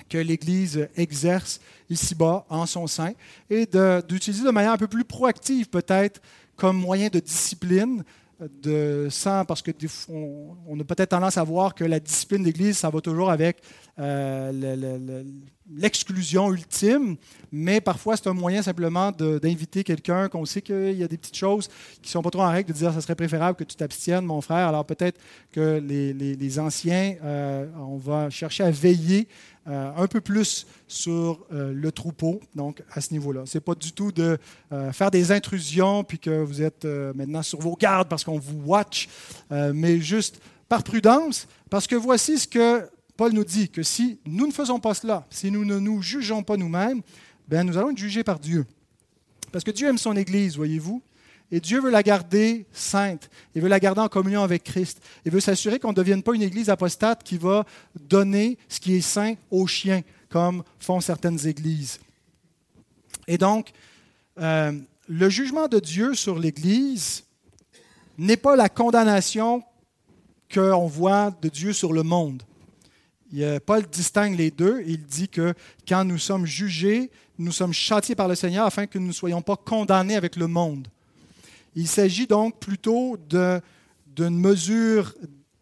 [0.09, 1.59] que l'Église exerce
[1.89, 3.13] ici-bas en son sein
[3.49, 3.67] et
[4.07, 6.21] d'utiliser de, manière un peu plus proactive peut-être
[6.55, 8.03] comme moyen de discipline,
[8.39, 9.71] de sang, parce que
[10.09, 13.61] on, a peut-être tendance à voir que la discipline d'Église, ça va toujours avec
[13.99, 15.23] euh,
[15.75, 17.17] l'exclusion ultime,
[17.51, 21.35] mais parfois c'est un moyen simplement d'inviter quelqu'un qu'on sait qu'il y a des petites
[21.35, 21.67] choses
[22.01, 24.25] qui ne sont pas trop en règle, de dire ça serait préférable que tu t'abstiennes,
[24.25, 24.67] mon frère.
[24.67, 25.19] Alors peut-être
[25.51, 29.27] que les, anciens, euh, on va chercher à veiller
[29.67, 33.45] euh, un peu plus sur euh, le troupeau, donc à ce niveau-là.
[33.45, 34.37] Ce n'est pas du tout de
[34.91, 39.09] faire des intrusions puis que vous êtes maintenant sur vos gardes parce qu'on vous watch,
[39.51, 40.39] mais juste
[40.69, 44.79] par prudence, parce que voici ce que Paul nous dit que si nous ne faisons
[44.79, 47.01] pas cela, si nous ne nous jugeons pas nous-mêmes,
[47.47, 48.65] ben nous allons être jugés par Dieu.
[49.51, 51.01] Parce que Dieu aime son Église, voyez-vous.
[51.51, 53.29] Et Dieu veut la garder sainte.
[53.55, 55.01] Il veut la garder en communion avec Christ.
[55.25, 57.65] Il veut s'assurer qu'on ne devienne pas une Église apostate qui va
[57.95, 61.99] donner ce qui est saint aux chiens, comme font certaines Églises.
[63.27, 63.71] Et donc,
[64.39, 64.73] euh,
[65.07, 67.23] le jugement de Dieu sur l'Église
[68.17, 69.63] n'est pas la condamnation
[70.53, 72.43] qu'on voit de Dieu sur le monde.
[73.65, 74.83] Paul distingue les deux.
[74.85, 75.53] Il dit que
[75.87, 79.41] quand nous sommes jugés, nous sommes châtiés par le Seigneur afin que nous ne soyons
[79.41, 80.87] pas condamnés avec le monde.
[81.75, 85.13] Il s'agit donc plutôt d'une mesure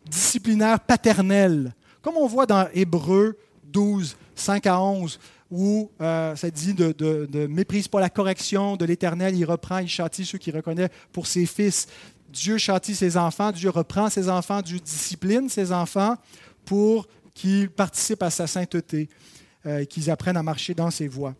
[0.10, 5.20] disciplinaire paternelle, comme on voit dans Hébreu 12, 5 à 11,
[5.52, 9.88] où euh, ça dit de, de, méprise pas la correction de l'Éternel, il reprend, il
[9.88, 11.88] châtie ceux qui reconnaissent pour ses fils.
[12.30, 16.16] Dieu châtie ses enfants, Dieu reprend ses enfants, Dieu discipline ses enfants
[16.66, 19.08] pour qu'ils participent à sa sainteté,
[19.68, 21.36] euh, qu'ils apprennent à marcher dans ses voies.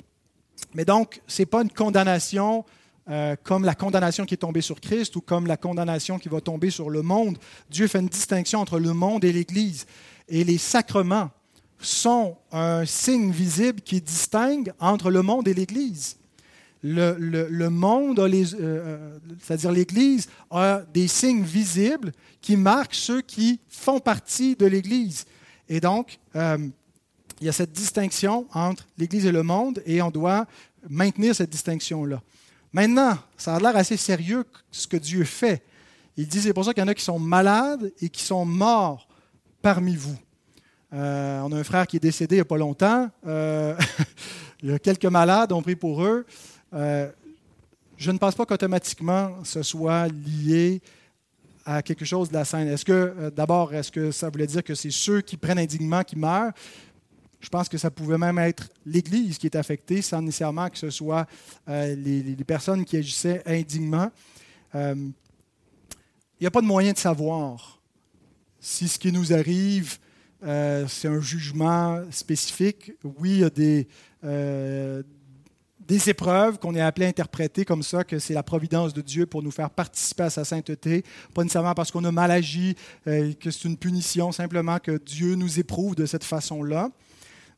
[0.76, 2.64] Mais donc, ce n'est pas une condamnation
[3.10, 6.42] euh, comme la condamnation qui est tombée sur Christ ou comme la condamnation qui va
[6.42, 7.38] tomber sur le monde.
[7.70, 9.86] Dieu fait une distinction entre le monde et l'Église.
[10.28, 11.30] Et les sacrements
[11.78, 16.18] sont un signe visible qui distingue entre le monde et l'Église.
[16.82, 24.56] Le, monde, euh, c'est-à-dire l'Église, a des signes visibles qui marquent ceux qui font partie
[24.56, 25.26] de l'Église.
[25.68, 26.58] Et donc, euh,
[27.40, 30.46] il y a cette distinction entre l'Église et le monde, et on doit
[30.90, 32.22] maintenir cette distinction-là.
[32.72, 35.64] Maintenant, ça a l'air assez sérieux ce que Dieu fait.
[36.18, 38.46] Il dit, c'est pour ça qu'il y en a qui sont malades et qui sont
[38.46, 39.08] morts
[39.62, 40.18] parmi vous.
[40.94, 43.10] Euh, on a un frère qui est décédé il n'y a pas longtemps.
[43.26, 43.76] Euh,
[44.64, 46.26] il y a quelques malades, on prie pour eux.
[47.98, 50.82] Je ne pense pas qu'automatiquement ce soit lié
[51.66, 52.68] à quelque chose de la scène.
[52.68, 56.16] Est-ce que, d'abord, est-ce que ça voulait dire que c'est ceux qui prennent indignement qui
[56.16, 56.54] meurent?
[57.40, 60.90] Je pense que ça pouvait même être l'Église qui est affectée, sans nécessairement que ce
[60.90, 61.28] soit
[61.68, 64.12] les, personnes qui agissaient indignement.
[64.74, 65.14] il
[66.42, 67.82] n'y a pas de moyen de savoir
[68.60, 70.00] si ce qui nous arrive
[70.46, 72.92] euh, c'est un jugement spécifique.
[73.04, 73.88] Oui, il y a des,
[74.24, 75.02] euh,
[75.88, 79.26] des épreuves qu'on est appelé à interpréter comme ça, que c'est la providence de Dieu
[79.26, 82.76] pour nous faire participer à sa sainteté, pas nécessairement parce qu'on a mal agi,
[83.08, 86.90] euh, que c'est une punition, simplement que Dieu nous éprouve de cette façon-là.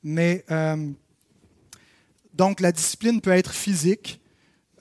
[0.04, 0.46] Mais
[2.34, 4.22] donc la discipline peut être physique.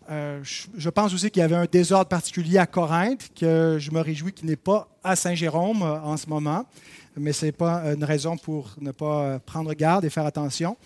[0.09, 4.33] je pense aussi qu'il y avait un désordre particulier à Corinthe, que je me réjouis
[4.33, 6.67] qu'il n'est pas à Saint-Jérôme en ce moment
[7.17, 10.77] mais ce n'est pas une raison pour ne pas prendre garde et faire attention.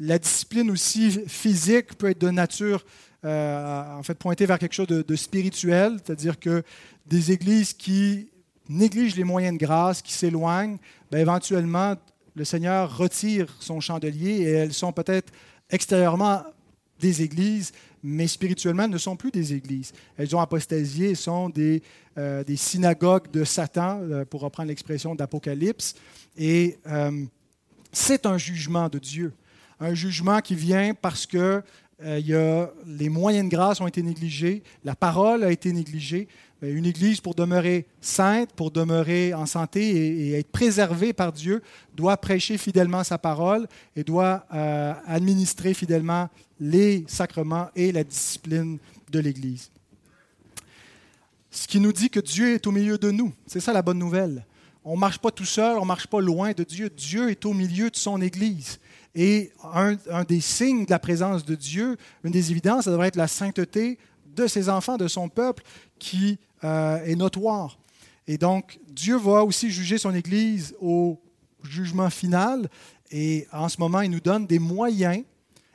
[0.00, 2.84] La discipline aussi physique peut être de nature,
[3.24, 6.64] euh, en fait, pointer vers quelque chose de, spirituel, c'est-à-dire que
[7.06, 8.28] des églises qui
[8.68, 10.78] négligent les moyens de grâce, qui s'éloignent,
[11.10, 11.94] ben, éventuellement,
[12.34, 15.32] le Seigneur retire son chandelier et elles sont peut-être
[15.70, 16.42] extérieurement
[16.98, 17.72] des églises,
[18.02, 19.92] mais spirituellement ne sont plus des églises.
[20.16, 21.82] Elles ont apostasié sont des,
[22.18, 25.94] euh, des synagogues de Satan, euh, pour reprendre l'expression d'Apocalypse.
[26.36, 26.78] Et
[27.92, 29.32] c'est un jugement de Dieu.
[29.80, 31.62] Un jugement qui vient parce que
[32.04, 36.28] il y a, les moyens de grâce ont été négligés, la parole a été négligée.
[36.60, 41.62] Une Église, pour demeurer sainte, pour demeurer en santé et, et être préservée par Dieu,
[41.94, 44.44] doit prêcher fidèlement sa parole et doit
[45.06, 46.28] administrer fidèlement
[46.60, 48.78] les sacrements et la discipline
[49.10, 49.70] de l'Église.
[51.50, 53.32] Ce qui nous dit que Dieu est au milieu de nous.
[53.46, 54.44] C'est ça la bonne nouvelle.
[54.84, 56.90] On ne marche pas tout seul, on ne marche pas loin de Dieu.
[56.90, 58.80] Dieu est au milieu de son Église.
[59.14, 63.16] Et un, des signes de la présence de Dieu, une des évidences, ça devrait être
[63.16, 63.98] la sainteté
[64.34, 65.62] de ses enfants, de son peuple,
[65.98, 67.78] qui euh, est notoire.
[68.26, 71.20] Et donc, Dieu va aussi juger son Église au
[71.62, 72.68] jugement final.
[73.10, 75.22] Et en ce moment, il nous donne des moyens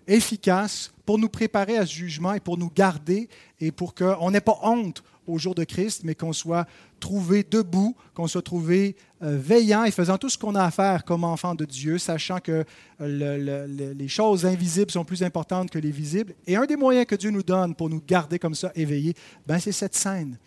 [0.07, 3.29] efficace pour nous préparer à ce jugement et pour nous garder
[3.59, 6.65] et pour qu'on n'ait pas honte au jour de Christ, mais qu'on soit
[6.99, 11.05] trouvé debout, qu'on soit trouvé euh, veillant et faisant tout ce qu'on a à faire
[11.05, 12.65] comme enfant de Dieu, sachant que
[12.99, 16.33] les choses invisibles sont plus importantes que les visibles.
[16.47, 19.13] Et un des moyens que Dieu nous donne pour nous garder comme ça éveillés,
[19.47, 20.37] ben, c'est cette scène.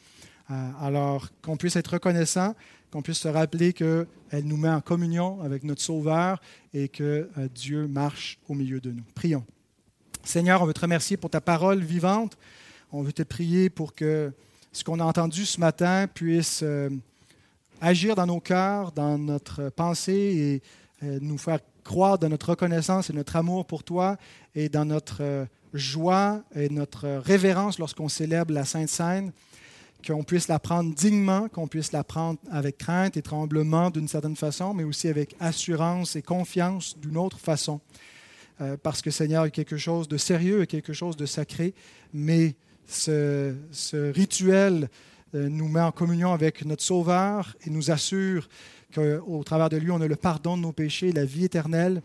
[0.51, 2.55] Euh, alors qu'on puisse être reconnaissant,
[2.91, 4.07] qu'on puisse se rappeler qu'elle
[4.45, 6.41] nous met en communion avec notre Sauveur
[6.74, 9.05] et que euh, Dieu marche au milieu de nous.
[9.14, 9.45] Prions.
[10.24, 12.37] Seigneur, on veut te remercier pour ta parole vivante.
[12.93, 14.33] On veut te prier pour que
[14.73, 16.91] ce qu'on a entendu ce matin puisse euh,
[17.81, 20.61] agir dans nos cœurs, dans notre pensée
[21.03, 24.16] et nous faire croire dans notre reconnaissance et notre amour pour toi
[24.55, 29.33] et dans notre joie et notre révérence lorsqu'on célèbre la Sainte Seine
[30.07, 34.37] qu'on puisse la prendre dignement, qu'on puisse la prendre avec crainte et tremblement d'une certaine
[34.37, 37.81] façon, mais aussi avec assurance et confiance d'une autre façon.
[38.61, 41.27] Euh, parce que Seigneur, il y a quelque chose de sérieux et quelque chose de
[41.27, 41.75] sacré,
[42.12, 42.57] mais
[42.87, 43.55] ce,
[44.12, 44.89] rituel
[45.35, 48.49] euh, nous met en communion avec notre Sauveur et nous assure
[48.95, 52.03] qu'au travers de lui, on a le pardon de nos péchés, la vie éternelle,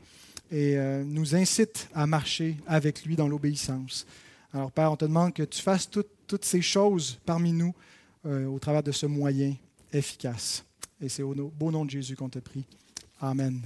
[0.50, 4.06] et euh, nous incite à marcher avec lui dans l'obéissance.
[4.54, 7.76] Alors Père, on te demande que tu fasses toutes ces choses parmi nous
[8.26, 9.56] euh, au travers de ce moyen
[9.92, 10.64] efficace.
[11.02, 12.66] Et c'est au beau nom de Jésus qu'on te prie.
[13.22, 13.62] Amen.